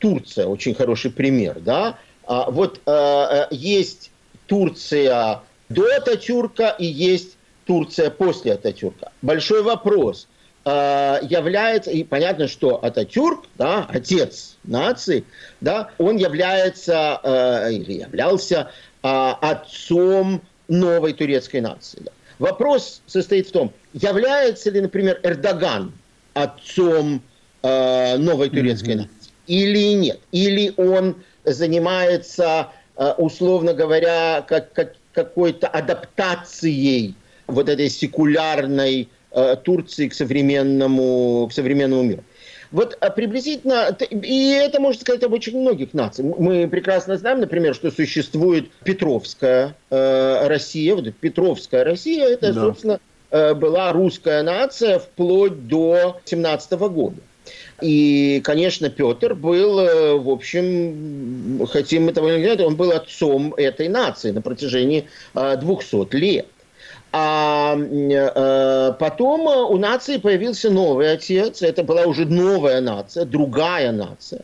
Турция 0.05 0.47
очень 0.47 0.75
хороший 0.75 1.11
пример, 1.11 1.61
да. 1.61 1.97
А, 2.27 2.51
вот 2.51 2.79
а, 2.85 3.49
есть 3.51 4.11
Турция 4.47 5.41
до 5.71 5.97
Ататюрка 5.97 6.77
и 6.79 6.85
есть 6.85 7.39
Турция 7.65 8.11
после 8.11 8.53
Ататюрка. 8.53 9.13
Большой 9.23 9.63
вопрос 9.63 10.29
а, 10.67 11.21
является, 11.23 11.91
и 11.91 12.05
понятно, 12.05 12.49
что 12.49 12.85
Ататюрк, 12.85 13.47
да, 13.57 13.87
отец 13.89 14.59
нации, 14.65 15.25
да, 15.63 15.89
он 15.97 16.19
является 16.19 17.19
а, 17.23 17.71
или 17.71 18.01
являлся 18.01 18.71
а, 19.03 19.33
отцом 19.41 20.43
новой 20.69 21.15
турецкой 21.15 21.63
нации. 21.63 22.01
Да. 22.03 22.13
Вопрос 22.39 23.01
состоит 23.07 23.49
в 23.49 23.53
том, 23.53 23.73
является 23.95 24.71
ли, 24.71 24.83
например, 24.83 25.19
Эрдоган 25.23 25.95
отцом 26.35 27.23
э, 27.63 28.19
новой 28.19 28.51
турецкой 28.51 28.97
mm-hmm. 28.97 28.97
нации 28.97 29.25
или 29.47 29.95
нет. 29.95 30.21
Или 30.33 30.73
он 30.77 31.17
занимается, 31.45 32.69
э, 32.97 33.13
условно 33.19 33.75
говоря, 33.75 34.45
как, 34.47 34.73
как, 34.73 34.95
какой-то 35.13 35.69
адаптацией 35.69 37.15
вот 37.47 37.69
этой 37.69 37.89
секулярной 37.89 39.09
э, 39.33 39.57
Турции 39.63 40.09
к 40.09 40.15
современному, 40.15 41.47
к 41.49 41.53
современному 41.53 42.03
миру. 42.03 42.25
Вот 42.75 42.97
а 43.01 43.11
приблизительно, 43.11 43.97
и 44.11 44.51
это 44.51 44.81
можно 44.81 45.01
сказать 45.01 45.23
об 45.23 45.33
очень 45.33 45.61
многих 45.61 45.95
нациях. 45.95 46.37
Мы 46.39 46.67
прекрасно 46.67 47.17
знаем, 47.17 47.39
например, 47.39 47.73
что 47.73 47.93
существует 47.93 48.69
Петровская 48.83 49.77
э, 49.91 50.49
Россия. 50.49 50.97
Вот 50.97 51.15
Петровская 51.15 51.85
Россия, 51.85 52.27
это, 52.27 52.53
да. 52.53 52.61
собственно, 52.61 53.01
э, 53.31 53.55
была 53.55 53.93
русская 53.93 54.43
нация 54.43 54.99
вплоть 54.99 55.69
до 55.69 56.21
17 56.25 56.73
года. 56.73 57.17
И, 57.85 58.41
конечно, 58.43 58.89
Петр 58.89 59.35
был, 59.35 59.79
э, 59.79 60.15
в 60.15 60.31
общем, 60.31 61.67
хотим 61.67 62.07
мы 62.07 62.13
того 62.13 62.31
или 62.31 62.43
нет, 62.43 62.59
он 62.63 62.77
был 62.77 62.93
отцом 62.93 63.53
этой 63.59 63.89
нации 63.89 64.31
на 64.31 64.41
протяжении 64.41 65.07
200 65.35 66.15
э, 66.15 66.19
лет. 66.19 66.47
А 67.13 67.77
э, 67.77 68.93
потом 68.99 69.41
у 69.71 69.77
нации 69.77 70.17
появился 70.17 70.71
новый 70.71 71.13
отец, 71.13 71.61
это 71.61 71.85
была 71.85 72.05
уже 72.07 72.25
новая 72.25 72.81
нация, 72.81 73.27
другая 73.27 73.93
нация. 73.93 74.41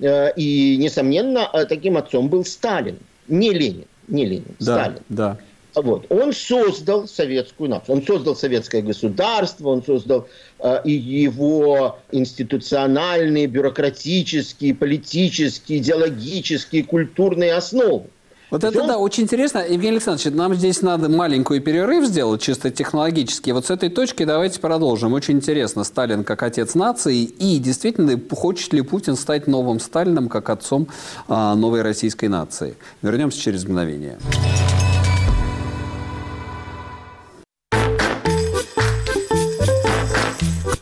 И, 0.00 0.76
несомненно, 0.80 1.48
таким 1.68 1.96
отцом 1.96 2.28
был 2.28 2.44
Сталин, 2.44 2.98
не 3.28 3.52
Ленин, 3.52 3.84
не 4.08 4.26
Ленин, 4.26 4.56
да, 4.58 4.64
Сталин. 4.64 4.98
Да. 5.10 5.38
Вот. 5.74 6.06
Он 6.10 6.32
создал 6.32 7.06
советскую 7.06 7.70
нацию, 7.70 7.96
он 7.96 8.02
создал 8.02 8.36
советское 8.36 8.82
государство, 8.82 9.68
он 9.68 9.82
создал 9.82 10.26
э, 10.58 10.80
и 10.84 10.92
его 10.92 11.98
институциональные, 12.12 13.46
бюрократические, 13.46 14.74
политические, 14.74 15.78
идеологические, 15.78 16.84
культурные 16.84 17.54
основы. 17.54 18.04
Вот 18.50 18.64
это, 18.64 18.80
он... 18.80 18.88
да, 18.88 18.98
очень 18.98 19.24
интересно. 19.24 19.58
Евгений 19.58 19.96
Александрович, 19.96 20.34
нам 20.34 20.54
здесь 20.54 20.82
надо 20.82 21.08
маленький 21.08 21.60
перерыв 21.60 22.06
сделать, 22.06 22.42
чисто 22.42 22.70
технологически. 22.70 23.50
Вот 23.50 23.66
с 23.66 23.70
этой 23.70 23.88
точки 23.88 24.24
давайте 24.24 24.60
продолжим. 24.60 25.12
Очень 25.12 25.36
интересно, 25.36 25.84
Сталин 25.84 26.24
как 26.24 26.42
отец 26.42 26.74
нации, 26.74 27.22
и 27.22 27.58
действительно, 27.58 28.20
хочет 28.30 28.72
ли 28.72 28.82
Путин 28.82 29.16
стать 29.16 29.46
новым 29.46 29.78
Сталином, 29.78 30.28
как 30.28 30.50
отцом 30.50 30.88
а, 31.28 31.54
новой 31.54 31.82
российской 31.82 32.26
нации. 32.26 32.76
Вернемся 33.02 33.40
через 33.40 33.64
мгновение. 33.64 34.18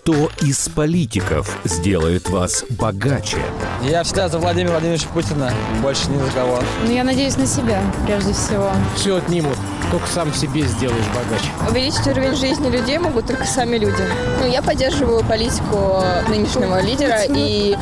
Кто 0.08 0.30
из 0.40 0.70
политиков 0.70 1.58
сделает 1.64 2.30
вас 2.30 2.64
богаче? 2.70 3.36
Я 3.82 4.02
всегда 4.04 4.30
за 4.30 4.38
Владимира 4.38 4.72
Владимировича 4.72 5.06
Путина, 5.12 5.52
больше 5.82 6.10
ни 6.10 6.16
за 6.16 6.30
кого. 6.30 6.62
Ну, 6.86 6.90
я 6.90 7.04
надеюсь 7.04 7.36
на 7.36 7.46
себя, 7.46 7.82
прежде 8.06 8.32
всего. 8.32 8.70
Все 8.96 9.16
отнимут. 9.16 9.58
только 9.90 10.06
сам 10.06 10.32
себе 10.32 10.62
сделаешь 10.62 11.04
богаче. 11.08 11.50
Увеличить 11.68 12.06
уровень 12.06 12.34
жизни 12.36 12.70
людей 12.70 12.96
могут 12.98 13.26
только 13.26 13.44
сами 13.44 13.76
люди. 13.76 14.02
Ну, 14.40 14.46
я 14.50 14.62
поддерживаю 14.62 15.22
политику 15.24 16.02
нынешнего 16.28 16.80
лидера 16.80 17.24
и 17.24 17.76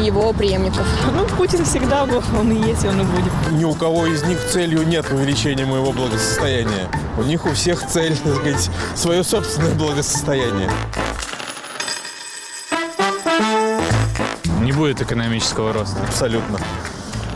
его 0.00 0.32
преемников. 0.32 0.84
Ну, 1.14 1.24
Путин 1.36 1.64
всегда 1.64 2.06
был, 2.06 2.24
он 2.36 2.50
и 2.50 2.68
есть, 2.68 2.84
он 2.84 3.00
и 3.00 3.04
будет. 3.04 3.32
Ни 3.52 3.64
у 3.64 3.74
кого 3.74 4.06
из 4.06 4.24
них 4.24 4.38
целью 4.50 4.84
нет 4.84 5.06
увеличения 5.12 5.64
моего 5.64 5.92
благосостояния. 5.92 6.88
У 7.16 7.22
них 7.22 7.46
у 7.46 7.52
всех 7.52 7.86
цель, 7.86 8.16
так 8.16 8.34
сказать, 8.34 8.70
свое 8.96 9.22
собственное 9.22 9.74
благосостояние. 9.74 10.68
Будет 14.82 15.00
экономического 15.00 15.72
роста. 15.72 16.02
Абсолютно. 16.08 16.58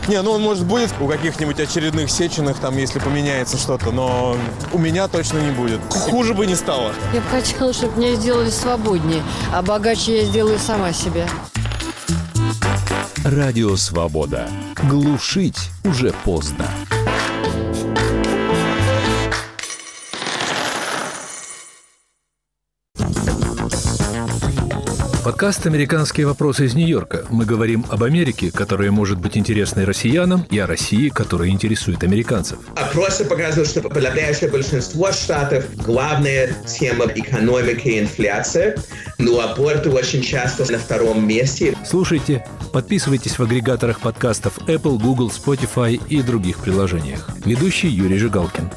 Не, 0.09 0.21
ну 0.21 0.31
он 0.31 0.41
может 0.41 0.65
будет 0.65 0.91
у 0.99 1.07
каких-нибудь 1.07 1.57
очередных 1.61 2.11
сеченых, 2.11 2.57
там, 2.59 2.75
если 2.75 2.99
поменяется 2.99 3.55
что-то, 3.55 3.91
но 3.91 4.35
у 4.73 4.77
меня 4.77 5.07
точно 5.07 5.37
не 5.37 5.51
будет. 5.51 5.79
Хуже 5.89 6.33
бы 6.33 6.45
не 6.45 6.55
стало. 6.55 6.91
Я 7.13 7.21
бы 7.21 7.27
хотела, 7.29 7.71
чтобы 7.71 8.01
меня 8.01 8.15
сделали 8.15 8.49
свободнее, 8.49 9.23
а 9.53 9.61
богаче 9.61 10.23
я 10.23 10.25
сделаю 10.25 10.59
сама 10.59 10.91
себя. 10.91 11.25
Радио 13.23 13.77
«Свобода». 13.77 14.49
Глушить 14.83 15.69
уже 15.85 16.11
поздно. 16.25 16.65
Подкаст 25.27 25.67
«Американские 25.67 26.25
вопросы 26.25 26.67
из 26.67 26.73
Нью-Йорка». 26.73 27.25
Мы 27.29 27.43
говорим 27.43 27.85
об 27.89 28.01
Америке, 28.01 28.49
которая 28.49 28.91
может 28.91 29.19
быть 29.19 29.37
интересной 29.37 29.83
россиянам, 29.83 30.47
и 30.49 30.57
о 30.57 30.65
России, 30.65 31.09
которая 31.09 31.49
интересует 31.49 32.01
американцев. 32.05 32.59
Опросы 32.77 33.25
показывают, 33.25 33.67
что 33.67 33.81
подавляющее 33.81 34.49
большинство 34.49 35.11
штатов 35.11 35.65
главная 35.75 36.55
тема 36.65 37.07
экономики 37.13 37.89
и 37.89 37.99
инфляция, 37.99 38.77
но 39.17 39.41
аборты 39.41 39.89
очень 39.89 40.21
часто 40.21 40.71
на 40.71 40.79
втором 40.79 41.27
месте. 41.27 41.75
Слушайте, 41.85 42.45
подписывайтесь 42.71 43.37
в 43.37 43.43
агрегаторах 43.43 43.99
подкастов 43.99 44.57
Apple, 44.59 44.97
Google, 44.97 45.29
Spotify 45.29 46.01
и 46.07 46.21
других 46.21 46.59
приложениях. 46.59 47.27
Ведущий 47.43 47.89
Юрий 47.89 48.17
Жигалкин. 48.17 48.71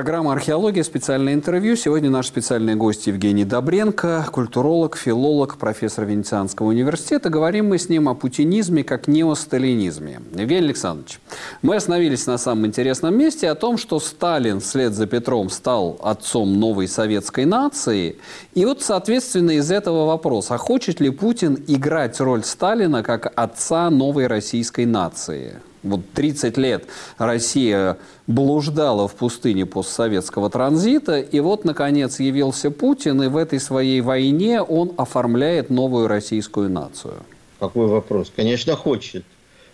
Программа 0.00 0.32
«Археология. 0.32 0.82
Специальное 0.82 1.34
интервью». 1.34 1.76
Сегодня 1.76 2.08
наш 2.08 2.26
специальный 2.26 2.74
гость 2.74 3.06
Евгений 3.06 3.44
Добренко, 3.44 4.26
культуролог, 4.32 4.96
филолог, 4.96 5.58
профессор 5.58 6.06
Венецианского 6.06 6.68
университета. 6.68 7.28
Говорим 7.28 7.68
мы 7.68 7.76
с 7.76 7.90
ним 7.90 8.08
о 8.08 8.14
путинизме 8.14 8.82
как 8.82 9.08
неосталинизме. 9.08 10.22
Евгений 10.32 10.68
Александрович, 10.68 11.20
мы 11.60 11.76
остановились 11.76 12.26
на 12.26 12.38
самом 12.38 12.64
интересном 12.64 13.14
месте 13.14 13.50
о 13.50 13.54
том, 13.54 13.76
что 13.76 14.00
Сталин 14.00 14.60
вслед 14.60 14.94
за 14.94 15.06
Петром 15.06 15.50
стал 15.50 16.00
отцом 16.02 16.58
новой 16.58 16.88
советской 16.88 17.44
нации. 17.44 18.16
И 18.54 18.64
вот, 18.64 18.80
соответственно, 18.80 19.50
из 19.50 19.70
этого 19.70 20.06
вопрос, 20.06 20.50
а 20.50 20.56
хочет 20.56 21.00
ли 21.00 21.10
Путин 21.10 21.62
играть 21.66 22.18
роль 22.20 22.42
Сталина 22.42 23.02
как 23.02 23.30
отца 23.36 23.90
новой 23.90 24.28
российской 24.28 24.86
нации? 24.86 25.60
Вот 25.82 26.00
30 26.14 26.58
лет 26.58 26.84
Россия 27.16 27.96
блуждала 28.26 29.08
в 29.08 29.14
пустыне 29.14 29.64
постсоветского 29.64 30.50
транзита, 30.50 31.20
и 31.20 31.40
вот, 31.40 31.64
наконец, 31.64 32.20
явился 32.20 32.70
Путин, 32.70 33.22
и 33.22 33.28
в 33.28 33.36
этой 33.36 33.60
своей 33.60 34.02
войне 34.02 34.60
он 34.60 34.92
оформляет 34.98 35.70
новую 35.70 36.06
российскую 36.06 36.68
нацию. 36.68 37.14
Какой 37.58 37.86
вопрос? 37.86 38.30
Конечно, 38.34 38.76
хочет. 38.76 39.24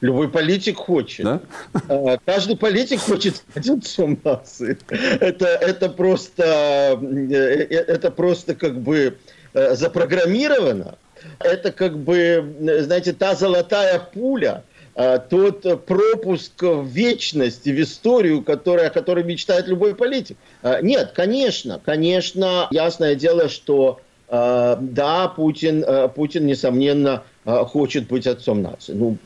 Любой 0.00 0.28
политик 0.28 0.76
хочет. 0.76 1.24
Да? 1.24 1.40
А, 1.88 2.18
каждый 2.24 2.56
политик 2.56 3.00
хочет 3.00 3.36
стать 3.50 3.68
отцом 3.68 4.18
нации. 4.22 4.78
Это, 4.88 5.46
это, 5.46 5.88
просто, 5.88 7.00
э, 7.00 7.26
э, 7.30 7.74
это 7.74 8.10
просто 8.10 8.54
как 8.54 8.78
бы 8.80 9.16
э, 9.54 9.74
запрограммировано. 9.74 10.96
Это 11.40 11.72
как 11.72 11.98
бы, 11.98 12.54
знаете, 12.82 13.12
та 13.12 13.34
золотая 13.34 13.98
пуля– 13.98 14.62
тот 14.96 15.84
пропуск 15.84 16.62
в 16.62 16.86
вечность, 16.86 17.64
в 17.64 17.82
историю, 17.82 18.42
которая, 18.42 18.88
о 18.88 18.90
которой 18.90 19.24
мечтает 19.24 19.68
любой 19.68 19.94
политик. 19.94 20.38
А, 20.62 20.80
нет, 20.80 21.12
конечно, 21.14 21.80
конечно, 21.84 22.66
ясное 22.70 23.14
дело, 23.14 23.50
что 23.50 24.00
а, 24.28 24.78
да, 24.80 25.28
Путин, 25.28 25.84
Путин, 26.14 26.46
несомненно, 26.46 27.24
хочет 27.44 28.08
быть 28.08 28.26
отцом 28.26 28.62
нации. 28.62 28.94
Ну, 28.94 29.18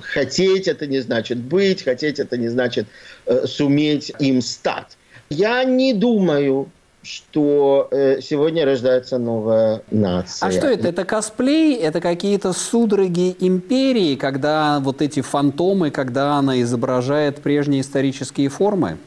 хотеть 0.00 0.68
это 0.68 0.86
не 0.86 1.00
значит 1.00 1.38
быть, 1.38 1.82
хотеть 1.82 2.18
это 2.18 2.36
не 2.36 2.48
значит 2.48 2.86
э, 3.26 3.46
суметь 3.46 4.10
им 4.18 4.40
стать. 4.40 4.96
Я 5.28 5.64
не 5.64 5.92
думаю, 5.92 6.70
что 7.06 7.88
э, 7.90 8.20
сегодня 8.20 8.64
рождается 8.64 9.18
новая 9.18 9.82
нация. 9.90 10.48
А 10.48 10.52
что 10.52 10.66
это? 10.66 10.88
Это 10.88 11.04
косплей? 11.04 11.76
Это 11.76 12.00
какие-то 12.00 12.52
судороги 12.52 13.36
империи, 13.40 14.16
когда 14.16 14.80
вот 14.80 15.02
эти 15.02 15.20
фантомы, 15.20 15.90
когда 15.90 16.34
она 16.34 16.60
изображает 16.60 17.42
прежние 17.42 17.80
исторические 17.80 18.48
формы? 18.48 18.98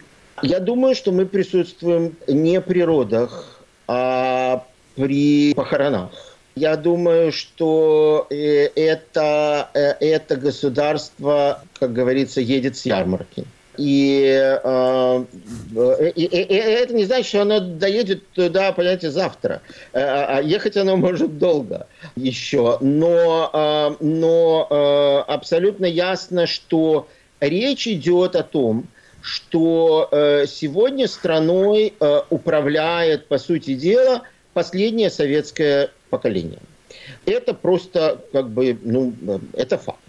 Я 0.42 0.60
думаю, 0.60 0.96
что 0.96 1.12
мы 1.12 1.26
присутствуем 1.26 2.16
не 2.28 2.62
при 2.62 2.82
родах, 2.82 3.60
а 3.88 4.64
при 4.96 5.54
похоронах. 5.54 6.12
Я 6.56 6.76
думаю, 6.76 7.32
что 7.32 8.28
э, 8.30 8.68
это, 8.76 9.70
э, 9.74 9.94
это 10.00 10.36
государство, 10.36 11.62
как 11.80 11.94
говорится, 11.94 12.42
едет 12.42 12.78
с 12.78 12.86
ярмарки. 12.86 13.46
Э, 13.80 15.26
и, 16.15 16.24
и, 16.24 16.26
и, 16.26 16.42
и 16.42 16.56
это 16.56 16.94
не 16.94 17.06
значит, 17.06 17.28
что 17.28 17.42
оно 17.42 17.60
доедет 17.60 18.28
туда, 18.32 18.74
понимаете, 18.74 19.10
завтра. 19.10 19.62
Э, 19.94 20.02
а, 20.02 20.38
а 20.38 20.42
ехать 20.42 20.76
оно 20.76 20.98
может 20.98 21.38
долго 21.38 21.88
еще. 22.15 22.78
Но, 22.82 23.50
э, 23.54 24.04
но 24.04 25.26
абсолютно 25.28 25.86
ясно, 25.86 26.46
что 26.46 27.08
речь 27.39 27.88
идет 27.88 28.36
о 28.36 28.44
том, 28.44 28.88
что 29.22 30.10
сегодня 30.48 31.08
страной 31.08 31.94
управляет, 32.30 33.28
по 33.28 33.38
сути 33.38 33.74
дела, 33.74 34.24
последнее 34.54 35.10
советское 35.10 35.92
поколение. 36.10 36.60
Это 37.26 37.54
просто, 37.54 38.22
как 38.32 38.50
бы, 38.50 38.78
ну, 38.82 39.13
это 39.54 39.78
факт. 39.78 40.00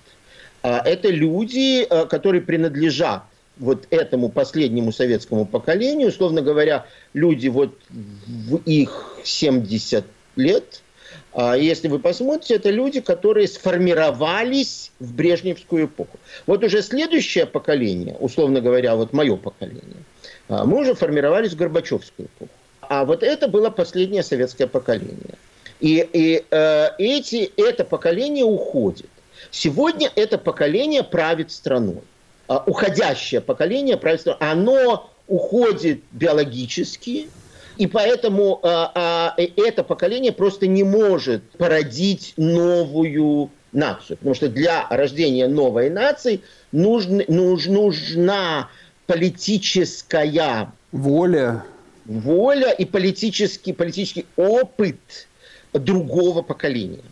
А 0.63 0.81
это 0.85 1.09
люди, 1.09 1.87
которые 2.09 2.43
принадлежат 2.43 3.25
вот 3.59 3.87
этому 3.91 4.29
последнему 4.31 4.93
советскому 4.93 5.45
поколению, 5.45 6.09
условно 6.09 6.43
говоря, 6.43 6.87
люди 7.13 7.49
вот 7.49 7.77
в 7.91 8.57
их 8.65 9.17
70 9.25 10.05
лет, 10.37 10.83
а 11.33 11.57
если 11.57 11.89
вы 11.89 11.99
посмотрите, 11.99 12.55
это 12.55 12.71
люди, 12.71 13.01
которые 13.01 13.47
сформировались 13.47 14.91
в 14.99 15.15
Брежневскую 15.15 15.87
эпоху. 15.87 16.19
Вот 16.47 16.65
уже 16.65 16.83
следующее 16.83 17.47
поколение, 17.47 18.17
условно 18.19 18.61
говоря, 18.61 18.97
вот 18.97 19.13
мое 19.13 19.37
поколение, 19.37 20.05
а, 20.49 20.65
мы 20.65 20.81
уже 20.81 20.95
формировались 20.95 21.53
в 21.53 21.57
Горбачевскую 21.57 22.27
эпоху. 22.27 22.51
А 22.81 23.05
вот 23.05 23.23
это 23.23 23.47
было 23.47 23.71
последнее 23.71 24.25
советское 24.25 24.67
поколение. 24.67 25.35
И, 25.79 26.07
и 26.13 26.45
э, 26.51 26.89
эти, 26.99 27.51
это 27.57 27.85
поколение 27.85 28.45
уходит. 28.45 29.09
Сегодня 29.51 30.11
это 30.15 30.39
поколение 30.39 31.03
правит 31.03 31.53
страной. 31.53 32.03
А, 32.51 32.65
уходящее 32.67 33.41
поколение 33.41 33.97
правительства, 33.97 34.37
оно 34.41 35.09
уходит 35.29 36.01
биологически, 36.11 37.29
и 37.77 37.87
поэтому 37.87 38.59
а, 38.65 38.91
а, 38.93 39.35
это 39.39 39.85
поколение 39.85 40.33
просто 40.33 40.67
не 40.67 40.83
может 40.83 41.49
породить 41.51 42.35
новую 42.37 43.53
нацию. 43.71 44.17
Потому 44.17 44.35
что 44.35 44.49
для 44.49 44.89
рождения 44.91 45.47
новой 45.47 45.91
нации 45.91 46.41
нужн, 46.73 47.21
нуж, 47.29 47.67
нужна 47.67 48.69
политическая 49.07 50.73
воля, 50.91 51.65
воля 52.05 52.73
и 52.73 52.85
политический, 52.85 53.73
политический 53.73 54.27
опыт 54.35 55.29
другого 55.73 56.43
поколения. 56.43 57.05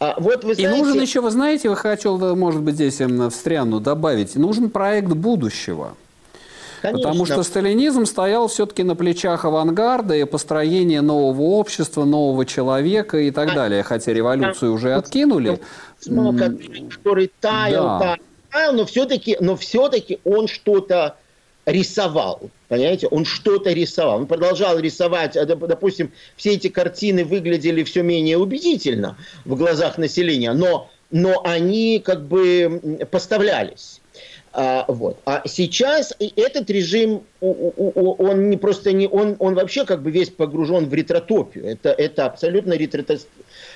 А, 0.00 0.14
вот 0.18 0.44
вы 0.44 0.54
знаете... 0.54 0.62
И 0.62 0.82
нужен 0.82 1.00
еще, 1.00 1.20
вы 1.20 1.30
знаете, 1.30 1.68
я 1.68 1.74
хотел, 1.74 2.36
может 2.36 2.62
быть, 2.62 2.74
здесь 2.74 3.00
встряну 3.32 3.80
добавить, 3.80 4.36
нужен 4.36 4.70
проект 4.70 5.08
будущего. 5.08 5.94
Конечно. 6.82 7.02
Потому 7.02 7.26
что 7.26 7.42
сталинизм 7.42 8.06
стоял 8.06 8.46
все-таки 8.48 8.84
на 8.84 8.94
плечах 8.94 9.44
авангарда 9.44 10.14
и 10.14 10.24
построения 10.24 11.00
нового 11.00 11.42
общества, 11.42 12.04
нового 12.04 12.46
человека 12.46 13.18
и 13.18 13.30
так 13.32 13.50
а, 13.50 13.54
далее. 13.54 13.82
Хотя 13.82 14.12
революцию 14.12 14.70
а, 14.70 14.74
уже 14.74 14.94
откинули. 14.94 15.60
Который 16.04 17.32
таял, 17.40 17.98
да. 17.98 18.16
таял, 18.52 18.72
но 18.74 18.84
все-таки, 18.84 19.36
но 19.40 19.56
все-таки 19.56 20.20
он 20.24 20.46
что-то 20.46 21.16
рисовал. 21.66 22.42
Понимаете, 22.68 23.06
он 23.08 23.24
что-то 23.24 23.72
рисовал. 23.72 24.18
Он 24.18 24.26
продолжал 24.26 24.78
рисовать, 24.78 25.36
а, 25.36 25.46
допустим, 25.46 26.12
все 26.36 26.52
эти 26.52 26.68
картины 26.68 27.24
выглядели 27.24 27.82
все 27.82 28.02
менее 28.02 28.36
убедительно 28.36 29.16
в 29.44 29.56
глазах 29.56 29.96
населения, 29.96 30.52
но, 30.52 30.90
но 31.10 31.40
они 31.44 32.02
как 32.04 32.26
бы 32.26 33.06
поставлялись. 33.10 34.00
А, 34.52 34.84
вот. 34.88 35.18
а 35.24 35.42
сейчас 35.46 36.12
этот 36.18 36.68
режим, 36.70 37.22
он 37.40 38.50
не 38.50 38.56
просто 38.56 38.92
не, 38.92 39.06
он, 39.06 39.36
он 39.38 39.54
вообще 39.54 39.84
как 39.84 40.02
бы 40.02 40.10
весь 40.10 40.30
погружен 40.30 40.88
в 40.88 40.94
ретротопию. 40.94 41.66
Это, 41.66 41.90
это 41.90 42.26
абсолютно 42.26 42.72
ретрото... 42.72 43.18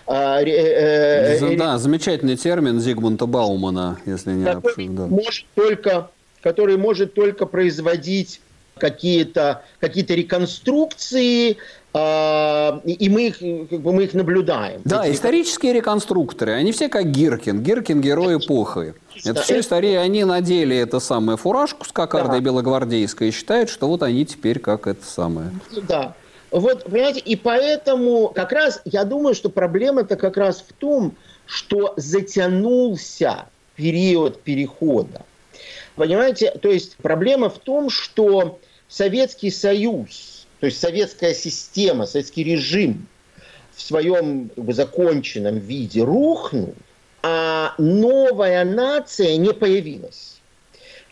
А, 0.07 0.42
э, 0.42 1.38
э, 1.38 1.57
да, 1.57 1.78
замечательный 1.78 2.37
термин 2.37 2.81
Зигмунда 2.81 3.26
Баумана, 3.26 3.98
если 4.07 4.33
не 4.33 4.44
который 4.44 4.88
да. 4.88 5.07
может 5.07 5.46
только, 5.55 6.11
который 6.40 6.76
может 6.76 7.14
только 7.14 7.46
производить 7.46 8.40
какие-то 8.78 9.62
какие 9.80 10.04
реконструкции, 10.04 11.56
а, 11.94 12.80
и 12.85 13.08
мы 13.11 13.28
их, 13.28 13.38
как 13.68 13.80
бы 13.80 13.92
мы 13.92 14.04
их 14.04 14.14
наблюдаем. 14.14 14.80
Да, 14.85 15.04
Эти... 15.06 15.14
исторические 15.14 15.74
реконструкторы, 15.74 16.52
они 16.52 16.72
все 16.72 16.88
как 16.88 17.11
Гиркин. 17.11 17.62
Гиркин– 17.62 18.00
герой 18.02 18.38
эпохи. 18.38 18.94
Это 19.24 19.42
все 19.42 19.61
истории, 19.61 19.94
они 19.94 20.24
надели 20.24 20.76
это 20.76 21.00
самое 21.00 21.37
фуражку 21.37 21.85
с 21.85 21.92
кокардой 21.92 22.40
да. 22.40 22.44
белогвардейской 22.46 23.28
и 23.28 23.30
считают, 23.30 23.68
что 23.68 23.88
вот 23.88 24.02
они 24.02 24.24
теперь 24.24 24.58
как 24.58 24.87
это 24.87 25.04
самое. 25.04 25.50
Да. 25.87 26.14
Вот, 26.50 26.85
понимаете, 26.85 27.20
и 27.20 27.37
поэтому 27.37 28.28
как 28.28 28.52
раз 28.52 28.80
я 28.85 29.04
думаю, 29.04 29.35
что 29.35 29.48
проблема-то 29.48 30.16
как 30.16 30.37
раз 30.37 30.64
в 30.66 30.72
том, 30.72 31.14
что 31.46 31.94
затянулся 31.96 33.46
период 33.74 34.42
перехода. 34.42 35.22
Понимаете, 35.96 36.50
то 36.52 36.70
есть 36.70 36.96
проблема 36.96 37.50
в 37.50 37.59
том, 37.59 37.90
что 37.90 38.59
Советский 38.88 39.50
Союз, 39.50 40.46
то 40.61 40.66
есть 40.66 40.81
советская 40.81 41.35
система, 41.35 42.07
советский 42.07 42.44
режим 42.44 43.09
в 43.74 43.83
своем 43.83 44.48
как 44.48 44.64
бы, 44.64 44.72
законченном 44.72 45.59
виде 45.59 46.02
рухнул, 46.02 46.74
а 47.22 47.74
новая 47.78 48.64
нация 48.64 49.37
не 49.37 49.52
появилась. 49.52 50.40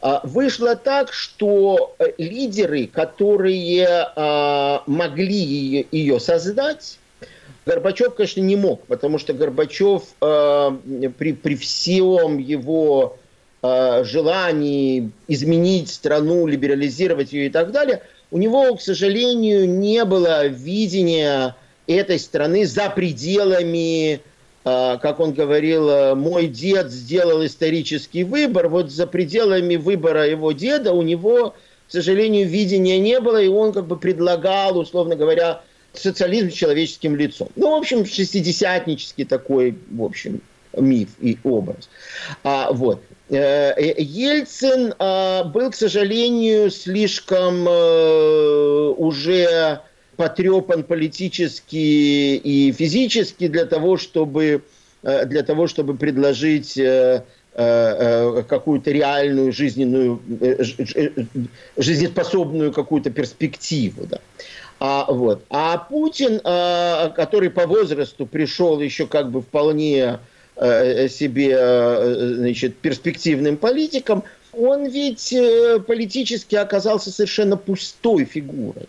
А, 0.02 0.20
вышло 0.24 0.76
так, 0.76 1.12
что 1.12 1.94
э, 1.98 2.12
лидеры, 2.16 2.86
которые 2.86 3.86
а, 4.16 4.82
могли 4.86 5.86
ее 5.90 6.20
создать, 6.20 6.98
Горбачев, 7.66 8.14
конечно, 8.14 8.40
не 8.40 8.56
мог, 8.56 8.86
потому 8.86 9.18
что 9.18 9.34
Горбачев 9.34 10.04
а, 10.22 10.70
при, 11.18 11.34
при 11.34 11.54
всем 11.54 12.38
его 12.38 13.18
желании 13.62 15.10
изменить 15.28 15.90
страну, 15.90 16.46
либерализировать 16.46 17.32
ее 17.32 17.46
и 17.46 17.50
так 17.50 17.72
далее, 17.72 18.02
у 18.30 18.38
него, 18.38 18.74
к 18.74 18.80
сожалению, 18.80 19.68
не 19.68 20.04
было 20.04 20.46
видения 20.46 21.54
этой 21.86 22.18
страны 22.18 22.64
за 22.64 22.88
пределами 22.88 24.22
а, 24.62 24.98
как 24.98 25.20
он 25.20 25.32
говорил, 25.32 25.88
э, 25.88 26.14
мой 26.14 26.46
дед 26.46 26.90
сделал 26.90 27.44
исторический 27.46 28.24
выбор, 28.24 28.68
вот 28.68 28.90
за 28.90 29.06
пределами 29.06 29.76
выбора 29.76 30.28
его 30.28 30.52
деда 30.52 30.92
у 30.92 31.00
него, 31.00 31.54
к 31.88 31.92
сожалению, 31.92 32.46
видения 32.46 32.98
не 32.98 33.20
было, 33.20 33.40
и 33.40 33.48
он 33.48 33.72
как 33.72 33.86
бы 33.86 33.96
предлагал, 33.96 34.76
условно 34.76 35.16
говоря, 35.16 35.62
социализм 35.94 36.50
человеческим 36.50 37.16
лицом. 37.16 37.48
Ну, 37.56 37.70
в 37.70 37.78
общем, 37.78 38.04
шестидесятнический 38.04 39.24
такой, 39.24 39.78
в 39.90 40.04
общем, 40.04 40.42
миф 40.76 41.08
и 41.20 41.38
образ. 41.42 41.88
А, 42.44 42.70
вот. 42.70 43.00
Э, 43.30 43.72
э, 43.76 43.94
Ельцин 44.02 44.92
а, 44.98 45.44
был, 45.44 45.70
к 45.70 45.76
сожалению, 45.76 46.68
слишком 46.70 47.64
а, 47.68 48.90
уже 48.96 49.80
потрепан 50.16 50.82
политически 50.82 51.76
и 51.76 52.72
физически 52.72 53.46
для 53.48 53.64
того, 53.64 53.96
чтобы, 53.96 54.62
э, 55.02 55.24
для 55.24 55.42
того, 55.42 55.66
чтобы 55.66 55.94
предложить 55.94 56.76
э, 56.76 57.24
э, 57.54 58.42
какую-то 58.46 58.90
реальную 58.90 59.52
жизненную, 59.52 60.20
жизнеспособную 61.78 62.72
какую-то 62.72 63.10
перспективу. 63.10 64.06
Да. 64.06 64.18
А, 64.78 65.06
вот. 65.08 65.42
а 65.48 65.78
Путин, 65.78 66.38
который 66.40 67.48
по 67.48 67.66
возрасту 67.66 68.26
пришел 68.26 68.80
еще 68.80 69.06
как 69.06 69.30
бы 69.30 69.40
вполне 69.40 70.18
себе 70.60 72.36
значит, 72.36 72.76
перспективным 72.76 73.56
политиком, 73.56 74.24
он 74.52 74.86
ведь 74.86 75.34
политически 75.86 76.56
оказался 76.56 77.10
совершенно 77.10 77.56
пустой 77.56 78.24
фигурой. 78.24 78.86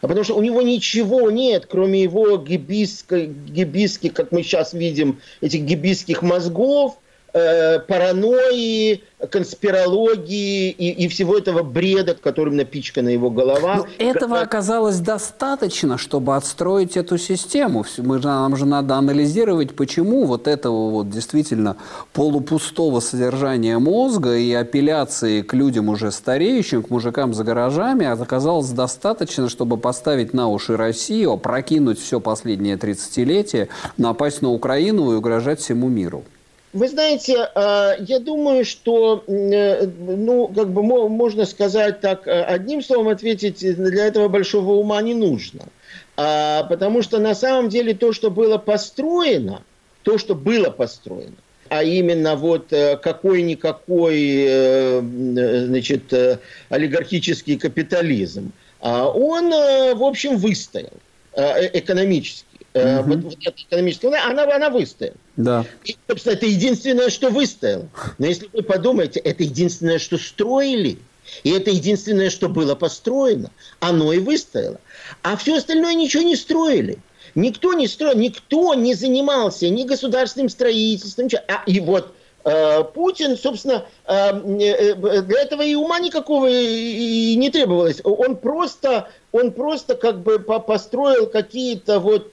А 0.00 0.08
потому 0.08 0.24
что 0.24 0.34
у 0.34 0.42
него 0.42 0.62
ничего 0.62 1.30
нет, 1.30 1.66
кроме 1.66 2.02
его 2.02 2.36
гибийских, 2.36 4.14
как 4.14 4.32
мы 4.32 4.42
сейчас 4.42 4.72
видим, 4.72 5.20
этих 5.40 5.60
гибийских 5.60 6.22
мозгов, 6.22 6.98
э, 7.32 7.78
паранойи, 7.80 9.02
конспирологии 9.30 10.70
и, 10.70 11.04
и 11.04 11.08
всего 11.08 11.36
этого 11.36 11.62
бреда, 11.62 12.14
которым 12.14 12.56
напичкана 12.56 13.08
его 13.08 13.30
голова. 13.30 13.76
Но 13.76 13.86
этого 13.98 14.36
как... 14.36 14.46
оказалось 14.46 14.98
достаточно, 14.98 15.98
чтобы 15.98 16.36
отстроить 16.36 16.96
эту 16.96 17.18
систему. 17.18 17.84
Мы, 17.98 18.18
нам 18.18 18.56
же 18.56 18.66
надо 18.66 18.96
анализировать, 18.96 19.74
почему 19.76 20.24
вот 20.24 20.48
этого 20.48 20.90
вот 20.90 21.10
действительно 21.10 21.76
полупустого 22.12 23.00
содержания 23.00 23.78
мозга 23.78 24.36
и 24.36 24.52
апелляции 24.52 25.42
к 25.42 25.54
людям 25.54 25.88
уже 25.88 26.10
стареющим, 26.10 26.82
к 26.82 26.90
мужикам 26.90 27.34
за 27.34 27.44
гаражами 27.44 28.06
оказалось 28.06 28.70
достаточно, 28.70 29.48
чтобы 29.48 29.76
поставить 29.76 30.34
на 30.34 30.48
уши 30.48 30.76
Россию, 30.76 31.36
прокинуть 31.36 32.00
все 32.00 32.20
последнее 32.20 32.76
30-летие, 32.76 33.68
напасть 33.96 34.42
на 34.42 34.50
Украину 34.50 35.12
и 35.12 35.16
угрожать 35.16 35.60
всему 35.60 35.88
миру. 35.88 36.24
Вы 36.72 36.88
знаете, 36.88 37.50
а, 37.54 37.96
я 37.98 38.18
думаю, 38.18 38.64
что, 38.64 39.22
э, 39.26 39.86
ну, 39.86 40.48
как 40.48 40.72
бы 40.72 40.82
можно 40.82 41.44
сказать 41.44 42.00
так, 42.00 42.26
э, 42.26 42.44
одним 42.44 42.82
словом 42.82 43.08
ответить, 43.08 43.60
для 43.60 44.06
этого 44.06 44.28
большого 44.28 44.72
ума 44.72 45.02
не 45.02 45.12
нужно. 45.12 45.64
А, 46.16 46.64
потому 46.64 47.02
что 47.02 47.18
на 47.18 47.34
самом 47.34 47.68
деле 47.68 47.92
то, 47.92 48.14
что 48.14 48.30
было 48.30 48.56
построено, 48.56 49.62
то, 50.02 50.16
что 50.16 50.34
было 50.34 50.70
построено, 50.70 51.36
а 51.68 51.82
именно 51.82 52.36
вот 52.36 52.72
э, 52.72 52.96
какой-никакой, 52.96 55.00
значит, 55.66 56.10
олигархический 56.70 57.58
капитализм, 57.58 58.52
а, 58.80 59.08
он, 59.08 59.50
в 59.50 60.02
общем, 60.02 60.38
выстоял 60.38 60.92
экономически. 61.34 62.46
Угу. 62.74 63.02
Вот, 63.04 63.18
вот 63.24 63.38
эта 63.44 63.62
экономическая 63.62 64.08
она, 64.08 64.44
она 64.54 64.70
выстояла. 64.70 65.16
Да. 65.36 65.64
И, 65.84 65.96
собственно, 66.08 66.34
это 66.34 66.46
единственное, 66.46 67.08
что 67.08 67.30
выстояло. 67.30 67.88
Но 68.18 68.26
если 68.26 68.48
вы 68.52 68.62
подумаете, 68.62 69.20
это 69.20 69.42
единственное, 69.42 69.98
что 69.98 70.18
строили, 70.18 70.98
и 71.42 71.50
это 71.50 71.70
единственное, 71.70 72.30
что 72.30 72.48
было 72.48 72.74
построено, 72.74 73.50
оно 73.80 74.12
и 74.12 74.18
выстояло. 74.18 74.80
А 75.22 75.36
все 75.36 75.56
остальное 75.56 75.94
ничего 75.94 76.22
не 76.22 76.36
строили. 76.36 76.98
Никто 77.34 77.72
не 77.72 77.88
строил, 77.88 78.18
никто 78.18 78.74
не 78.74 78.94
занимался 78.94 79.68
ни 79.68 79.84
государственным 79.84 80.50
строительством. 80.50 81.28
А, 81.48 81.62
и 81.66 81.80
вот 81.80 82.14
Путин, 82.42 83.36
собственно, 83.36 83.84
э, 84.06 84.30
э, 84.32 85.22
для 85.22 85.40
этого 85.40 85.62
и 85.62 85.74
ума 85.76 86.00
никакого 86.00 86.48
и 86.50 87.36
не 87.36 87.50
требовалось. 87.50 88.00
Он 88.02 88.36
просто, 88.36 89.08
он 89.30 89.52
просто 89.52 89.94
как 89.94 90.20
бы 90.20 90.40
построил 90.40 91.26
какие-то 91.26 92.00
вот 92.00 92.32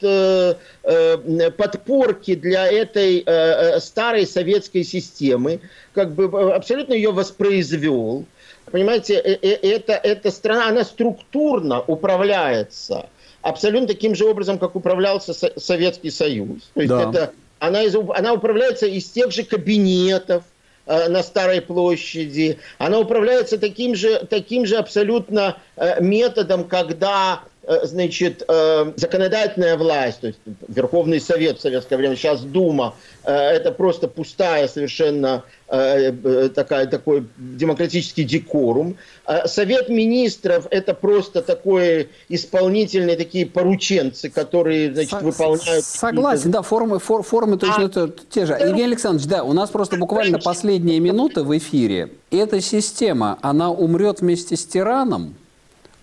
подпорки 1.58 2.36
для 2.36 2.68
этой 2.68 3.80
старой 3.80 4.26
советской 4.26 4.84
системы, 4.84 5.62
как 5.94 6.14
бы 6.14 6.54
абсолютно 6.54 6.94
ее 6.94 7.12
воспроизвел. 7.12 8.26
Понимаете, 8.72 9.16
это, 9.16 9.94
эта 9.94 10.32
страна, 10.32 10.70
она 10.70 10.84
структурно 10.84 11.82
управляется 11.82 13.08
абсолютно 13.42 13.88
таким 13.88 14.16
же 14.16 14.26
образом, 14.26 14.58
как 14.60 14.76
управлялся 14.76 15.34
Советский 15.34 16.12
Союз. 16.12 16.70
То 16.74 16.82
есть 16.82 16.90
да. 16.90 17.10
это 17.10 17.32
она, 17.60 17.84
из, 17.84 17.96
она 17.96 18.34
управляется 18.34 18.86
из 18.86 19.10
тех 19.10 19.32
же 19.32 19.44
кабинетов 19.44 20.44
э, 20.86 21.08
на 21.10 21.22
Старой 21.24 21.62
площади. 21.62 22.58
Она 22.78 23.00
управляется 23.00 23.58
таким 23.58 23.96
же, 23.96 24.26
таким 24.30 24.66
же 24.66 24.78
абсолютно 24.78 25.58
э, 25.76 26.02
методом, 26.02 26.68
когда 26.68 27.44
значит, 27.84 28.44
э, 28.48 28.94
законодательная 28.96 29.78
власть, 29.78 30.22
то 30.22 30.28
есть 30.28 30.40
Верховный 30.68 31.22
Совет 31.22 31.60
в 31.60 31.62
советское 31.62 31.98
время, 31.98 32.16
сейчас 32.16 32.42
Дума, 32.42 32.96
э, 33.24 33.32
это 33.32 33.72
просто 33.72 34.08
пустая 34.08 34.68
совершенно 34.68 35.44
Э, 35.72 36.12
э, 36.24 36.50
такая, 36.50 36.88
такой 36.88 37.28
демократический 37.38 38.24
декорум. 38.24 38.98
Совет 39.46 39.88
министров– 39.88 40.66
это 40.72 40.96
просто 40.96 41.44
такой 41.44 42.10
исполнительные 42.28 43.16
такие 43.16 43.46
порученцы, 43.46 44.32
которые 44.32 44.92
значит, 44.92 45.22
выполняют… 45.22 45.86
Согласен, 45.86 46.50
да, 46.50 46.64
формы, 46.64 46.98
фор, 46.98 47.22
формы 47.22 47.58
точно 47.58 47.92
а, 47.96 48.10
те 48.32 48.48
же. 48.48 48.54
Евгений 48.54 48.86
Александрович, 48.86 49.28
да, 49.28 49.44
у 49.44 49.54
нас 49.54 49.70
просто 49.70 49.98
буквально 49.98 50.40
последние 50.40 51.00
минуты 51.00 51.44
в 51.44 51.56
эфире. 51.56 52.14
Эта 52.32 52.62
система, 52.62 53.38
она 53.44 53.70
умрет 53.70 54.22
вместе 54.22 54.58
с 54.58 54.66
тираном, 54.66 55.36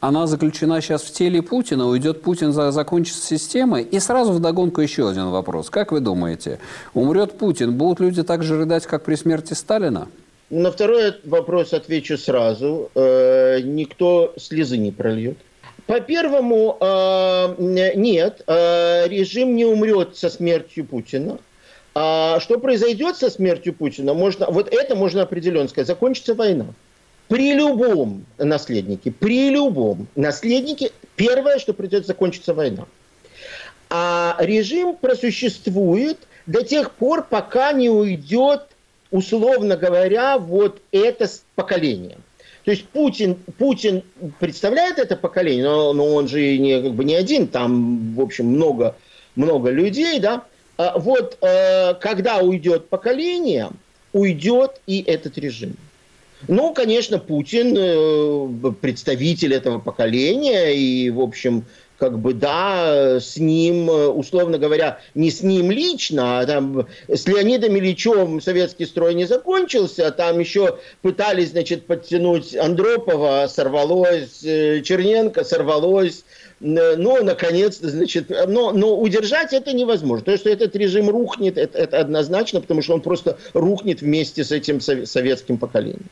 она 0.07 0.29
заключена 0.29 0.81
сейчас 0.81 1.03
в 1.03 1.13
теле 1.13 1.43
Путина, 1.43 1.89
уйдет 1.89 2.23
Путин, 2.23 2.53
за, 2.53 2.71
закончится 2.71 3.27
система. 3.27 3.81
И 3.81 3.99
сразу 3.99 4.33
вдогонку 4.33 4.81
еще 4.81 5.09
один 5.09 5.31
вопрос. 5.31 5.69
Как 5.69 5.91
вы 5.91 6.01
думаете, 6.01 6.61
умрет 6.95 7.37
Путин, 7.39 7.77
будут 7.77 7.99
люди 7.99 8.23
так 8.23 8.45
же 8.45 8.57
рыдать, 8.57 8.87
как 8.87 9.05
при 9.05 9.17
смерти 9.17 9.55
Сталина? 9.55 10.09
На 10.49 10.71
второй 10.71 11.15
вопрос 11.25 11.73
отвечу 11.73 12.19
сразу. 12.19 12.89
Э, 12.95 13.61
никто 13.63 14.33
слезы 14.37 14.79
не 14.79 14.93
прольет. 14.93 15.39
По 15.87 16.01
первому, 16.01 16.77
э, 16.81 17.55
нет, 17.97 18.43
э, 18.47 19.09
режим 19.09 19.57
не 19.57 19.65
умрет 19.65 20.17
со 20.17 20.31
смертью 20.31 20.85
Путина. 20.85 21.39
А 21.97 22.39
что 22.39 22.61
произойдет 22.61 23.17
со 23.17 23.29
смертью 23.29 23.73
Путина, 23.73 24.15
можно, 24.15 24.47
вот 24.51 24.73
это 24.73 24.95
можно 24.95 25.23
определенно 25.23 25.69
сказать, 25.69 25.89
закончится 25.89 26.35
война. 26.35 26.67
При 27.29 27.55
любом 27.55 28.25
наследнике, 28.39 29.11
при 29.11 29.51
любом 29.51 30.07
наследнике, 30.15 30.93
первое, 31.17 31.59
что 31.59 31.73
придется 31.73 32.09
закончиться 32.09 32.55
война. 32.55 32.87
А 33.91 34.37
режим 34.41 34.97
просуществует 34.97 36.19
до 36.47 36.63
тех 36.63 36.93
пор, 36.93 37.25
пока 37.25 37.73
не 37.73 37.91
уйдет, 37.91 38.63
условно 39.11 39.77
говоря, 39.77 40.39
вот 40.39 40.81
это 40.93 41.29
поколение. 41.57 42.19
То 42.65 42.73
есть 42.73 42.85
Путин, 42.89 43.37
Путин 43.59 44.03
представляет 44.41 44.99
это 44.99 45.17
поколение, 45.17 45.65
но, 45.65 45.93
но 45.93 46.15
он 46.15 46.27
же 46.27 46.59
не, 46.59 46.83
как 46.83 46.95
бы 46.95 47.05
не 47.05 47.15
один, 47.15 47.47
там, 47.47 48.15
в 48.15 48.21
общем, 48.21 48.47
много, 48.47 48.97
много 49.37 49.71
людей, 49.71 50.19
да. 50.19 50.45
А 50.77 50.99
вот 50.99 51.39
э, 51.41 51.95
когда 51.95 52.39
уйдет 52.39 52.89
поколение, 52.89 53.71
уйдет 54.13 54.81
и 54.87 55.01
этот 55.01 55.39
режим. 55.39 55.77
Ну, 56.49 56.75
конечно, 56.75 57.19
Путин 57.19 57.75
э, 57.77 58.73
представитель 58.81 59.55
этого 59.55 59.79
поколения, 59.79 60.75
и, 60.75 61.11
в 61.11 61.21
общем, 61.21 61.65
как 61.99 62.19
бы, 62.19 62.35
да, 62.35 63.19
с 63.21 63.37
ним, 63.37 63.89
условно 63.89 64.59
говоря, 64.59 65.01
не 65.15 65.31
с 65.31 65.43
ним 65.43 65.71
лично, 65.71 66.41
а 66.41 66.47
там 66.47 66.87
с 67.09 67.27
Леонидом 67.27 67.77
Ильичем 67.77 68.41
советский 68.41 68.85
строй 68.85 69.15
не 69.15 69.25
закончился, 69.25 70.07
а 70.07 70.11
там 70.11 70.39
еще 70.39 70.79
пытались, 71.03 71.51
значит, 71.51 71.87
подтянуть 71.87 72.55
Андропова, 72.55 73.47
сорвалось, 73.49 74.45
э, 74.45 74.83
Черненко 74.83 75.43
сорвалось, 75.43 76.25
но, 76.61 77.23
наконец-то, 77.23 77.91
значит, 77.91 78.31
но, 78.31 78.73
но 78.73 78.99
удержать 78.99 79.53
это 79.53 79.75
невозможно. 79.75 80.25
То, 80.25 80.37
что 80.39 80.49
этот 80.49 80.75
режим 80.75 81.11
рухнет, 81.11 81.59
это, 81.59 81.79
это 81.79 81.99
однозначно, 81.99 82.61
потому 82.61 82.81
что 82.81 82.95
он 82.95 83.03
просто 83.03 83.37
рухнет 83.53 84.01
вместе 84.01 84.43
с 84.43 84.53
этим 84.53 84.81
советским 84.81 85.59
поколением. 85.59 86.07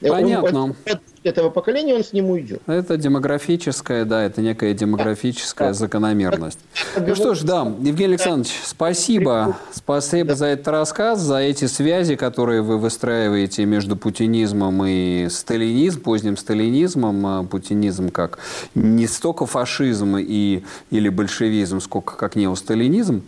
Понятно. 0.00 0.64
Он, 0.64 0.76
этого 1.24 1.50
поколения 1.50 1.94
он 1.94 2.04
с 2.04 2.12
ним 2.12 2.30
уйдет. 2.30 2.62
Это 2.66 2.96
демографическая, 2.96 4.04
да, 4.04 4.22
это 4.22 4.40
некая 4.40 4.72
демографическая 4.74 5.68
да. 5.68 5.74
закономерность. 5.74 6.58
Ну 6.96 7.14
что 7.14 7.34
ж, 7.34 7.42
да, 7.42 7.62
Евгений 7.62 8.14
Александрович, 8.14 8.52
спасибо. 8.64 9.56
Спасибо 9.72 10.34
за 10.34 10.46
этот 10.46 10.68
рассказ, 10.68 11.20
за 11.20 11.38
эти 11.38 11.66
связи, 11.66 12.16
которые 12.16 12.62
вы 12.62 12.78
выстраиваете 12.78 13.64
между 13.64 13.96
путинизмом 13.96 14.84
и 14.84 15.28
сталинизмом, 15.30 16.02
поздним 16.02 16.36
сталинизмом. 16.36 17.26
А 17.26 17.42
путинизм 17.44 18.10
как 18.10 18.38
не 18.74 19.06
столько 19.06 19.46
фашизм 19.46 20.16
и, 20.18 20.62
или 20.90 21.08
большевизм, 21.08 21.80
сколько 21.80 22.16
как 22.16 22.36
неосталинизм. 22.36 23.22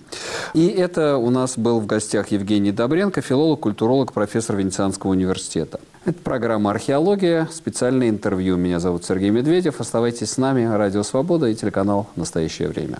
И 0.54 0.68
это 0.68 1.16
у 1.16 1.30
нас 1.30 1.58
был 1.58 1.80
в 1.80 1.86
гостях 1.86 2.28
Евгений 2.28 2.72
Добренко, 2.72 3.20
филолог, 3.20 3.60
культуролог, 3.60 4.12
профессор 4.12 4.56
Венецианского 4.56 5.10
университета. 5.10 5.80
Это 6.10 6.22
программа 6.22 6.72
«Археология», 6.72 7.46
специальное 7.52 8.08
интервью. 8.08 8.56
Меня 8.56 8.80
зовут 8.80 9.04
Сергей 9.04 9.30
Медведев. 9.30 9.80
Оставайтесь 9.80 10.30
с 10.30 10.38
нами. 10.38 10.64
Радио 10.64 11.04
«Свобода» 11.04 11.46
и 11.46 11.54
телеканал 11.54 12.08
«Настоящее 12.16 12.66
время». 12.66 12.98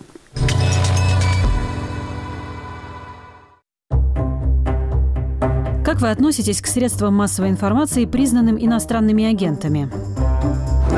Как 5.84 6.00
вы 6.00 6.10
относитесь 6.10 6.62
к 6.62 6.68
средствам 6.68 7.14
массовой 7.14 7.50
информации, 7.50 8.04
признанным 8.04 8.56
иностранными 8.56 9.24
агентами? 9.24 9.90